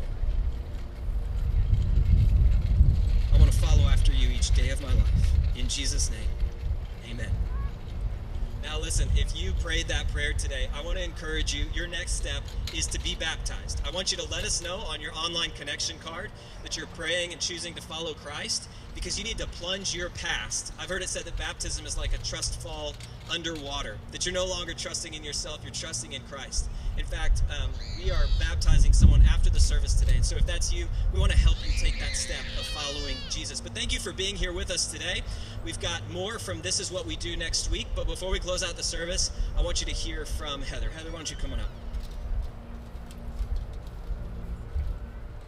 I 3.33 3.37
want 3.39 3.51
to 3.51 3.57
follow 3.57 3.83
after 3.83 4.11
you 4.11 4.29
each 4.29 4.51
day 4.51 4.69
of 4.69 4.81
my 4.81 4.93
life. 4.93 5.31
In 5.55 5.67
Jesus' 5.67 6.09
name, 6.09 6.29
amen. 7.11 7.31
Now, 8.61 8.79
listen, 8.79 9.09
if 9.15 9.35
you 9.35 9.53
prayed 9.53 9.87
that 9.87 10.07
prayer 10.09 10.33
today, 10.33 10.67
I 10.75 10.83
want 10.83 10.97
to 10.97 11.03
encourage 11.03 11.53
you. 11.53 11.65
Your 11.73 11.87
next 11.87 12.13
step 12.13 12.43
is 12.75 12.85
to 12.87 12.99
be 12.99 13.15
baptized. 13.15 13.81
I 13.87 13.91
want 13.91 14.11
you 14.11 14.17
to 14.17 14.29
let 14.29 14.43
us 14.43 14.61
know 14.61 14.77
on 14.77 15.01
your 15.01 15.13
online 15.15 15.51
connection 15.51 15.97
card 15.99 16.29
that 16.63 16.75
you're 16.75 16.87
praying 16.87 17.31
and 17.31 17.41
choosing 17.41 17.73
to 17.75 17.81
follow 17.81 18.13
Christ 18.13 18.69
because 18.95 19.17
you 19.17 19.23
need 19.23 19.37
to 19.37 19.47
plunge 19.47 19.95
your 19.95 20.09
past. 20.09 20.73
I've 20.79 20.89
heard 20.89 21.01
it 21.01 21.09
said 21.09 21.23
that 21.23 21.37
baptism 21.37 21.85
is 21.85 21.97
like 21.97 22.13
a 22.13 22.17
trust 22.19 22.61
fall 22.61 22.93
underwater, 23.31 23.97
that 24.11 24.25
you're 24.25 24.33
no 24.33 24.45
longer 24.45 24.73
trusting 24.73 25.13
in 25.13 25.23
yourself, 25.23 25.59
you're 25.63 25.71
trusting 25.71 26.13
in 26.13 26.21
Christ. 26.23 26.69
In 26.97 27.05
fact, 27.05 27.43
um, 27.49 27.69
we 27.97 28.11
are 28.11 28.25
baptizing 28.39 28.91
someone 28.91 29.21
after 29.21 29.49
the 29.49 29.59
service 29.59 29.93
today. 29.93 30.15
And 30.15 30.25
so 30.25 30.35
if 30.35 30.45
that's 30.45 30.73
you, 30.73 30.87
we 31.13 31.19
want 31.19 31.31
to 31.31 31.37
help 31.37 31.55
you 31.65 31.71
take 31.79 31.99
that 31.99 32.15
step 32.15 32.43
of 32.59 32.65
following 32.65 33.15
Jesus. 33.29 33.61
But 33.61 33.73
thank 33.73 33.93
you 33.93 33.99
for 33.99 34.11
being 34.11 34.35
here 34.35 34.51
with 34.51 34.69
us 34.69 34.91
today. 34.91 35.21
We've 35.63 35.79
got 35.79 36.01
more 36.11 36.39
from 36.39 36.61
This 36.61 36.79
Is 36.79 36.91
What 36.91 37.05
We 37.05 37.15
Do 37.15 37.37
next 37.37 37.71
week. 37.71 37.87
But 37.95 38.07
before 38.07 38.31
we 38.31 38.39
close 38.39 38.63
out 38.63 38.75
the 38.75 38.83
service, 38.83 39.31
I 39.57 39.61
want 39.61 39.79
you 39.79 39.87
to 39.87 39.93
hear 39.93 40.25
from 40.25 40.61
Heather. 40.61 40.89
Heather, 40.89 41.09
why 41.09 41.17
don't 41.17 41.31
you 41.31 41.37
come 41.37 41.53
on 41.53 41.59
up? 41.59 41.69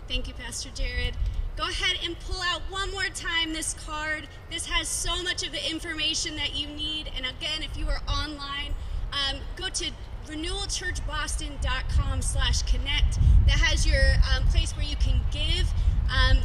Thank 0.07 0.27
you, 0.27 0.33
Pastor 0.33 0.69
Jared. 0.73 1.15
Go 1.57 1.63
ahead 1.63 1.97
and 2.03 2.17
pull 2.21 2.41
out 2.41 2.61
one 2.69 2.91
more 2.91 3.09
time 3.13 3.53
this 3.53 3.73
card. 3.73 4.27
This 4.49 4.65
has 4.67 4.87
so 4.87 5.21
much 5.21 5.45
of 5.45 5.51
the 5.51 5.69
information 5.69 6.35
that 6.37 6.55
you 6.55 6.67
need. 6.67 7.11
And 7.15 7.25
again, 7.25 7.61
if 7.61 7.77
you 7.77 7.87
are 7.87 8.01
online, 8.07 8.73
um, 9.11 9.37
go 9.55 9.67
to 9.69 9.91
renewalchurchboston.com 10.27 12.21
slash 12.21 12.61
connect. 12.63 13.19
That 13.45 13.59
has 13.59 13.85
your 13.85 14.01
um, 14.33 14.45
place 14.47 14.75
where 14.75 14.85
you 14.85 14.95
can 14.95 15.19
give. 15.31 15.71
Um, 16.09 16.37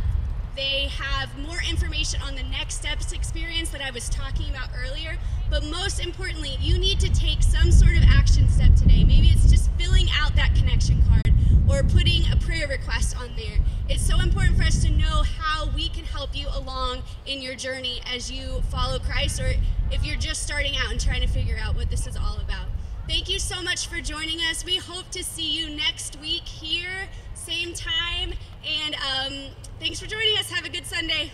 they 0.57 0.88
have 0.88 1.36
more 1.38 1.59
information 1.68 2.20
on 2.22 2.34
the 2.34 2.42
next 2.44 2.76
steps 2.76 3.12
experience 3.12 3.68
that 3.70 3.82
I 3.82 3.90
was 3.90 4.09
talking 4.09 4.48
about 4.48 4.70
earlier. 4.74 5.18
But 5.50 5.64
most 5.64 6.04
importantly, 6.04 6.57
you 6.61 6.78
need 6.78 6.98
to 7.00 7.12
take 7.12 7.42
some 7.42 7.70
sort 7.70 7.96
of 7.96 8.02
action 8.09 8.48
step 8.48 8.74
today. 8.74 9.04
Maybe 9.04 9.28
it's 9.28 9.50
just 9.50 9.70
filling 9.72 10.09
out 10.18 10.34
that 10.36 10.54
connection 10.54 11.02
card 11.09 11.32
or 11.68 11.82
putting 11.82 12.22
a 12.32 12.36
prayer 12.36 12.66
request 12.66 13.16
on 13.18 13.36
there. 13.36 13.59
It's 13.88 14.04
so 14.04 14.18
important 14.20 14.57
for 14.57 14.64
us 14.64 14.82
to 14.82 14.90
know 14.90 15.22
how 15.38 15.68
we 15.74 15.90
can 15.90 16.04
help 16.04 16.34
you 16.34 16.48
along 16.54 17.02
in 17.26 17.42
your 17.42 17.54
journey 17.54 18.00
as 18.12 18.30
you 18.30 18.62
follow 18.70 18.98
Christ 18.98 19.40
or 19.40 19.52
if 19.90 20.04
you're 20.04 20.16
just 20.16 20.42
starting 20.42 20.74
out 20.76 20.90
and 20.90 21.00
trying 21.00 21.20
to 21.20 21.28
figure 21.28 21.59
out 21.61 21.76
what 21.76 21.90
this 21.90 22.07
is 22.07 22.16
all 22.16 22.38
about. 22.42 22.66
Thank 23.07 23.28
you 23.28 23.38
so 23.38 23.62
much 23.62 23.86
for 23.86 24.00
joining 24.00 24.40
us. 24.40 24.64
We 24.64 24.78
hope 24.78 25.11
to 25.11 25.22
see 25.22 25.48
you 25.48 25.70
next 25.70 26.20
week 26.20 26.42
here, 26.42 27.09
same 27.47 27.72
time. 27.72 28.32
And 28.66 28.94
um, 28.97 29.55
thanks 29.78 30.01
for 30.01 30.07
joining 30.07 30.36
us. 30.38 30.51
Have 30.51 30.64
a 30.64 30.68
good 30.68 30.84
Sunday. 30.84 31.30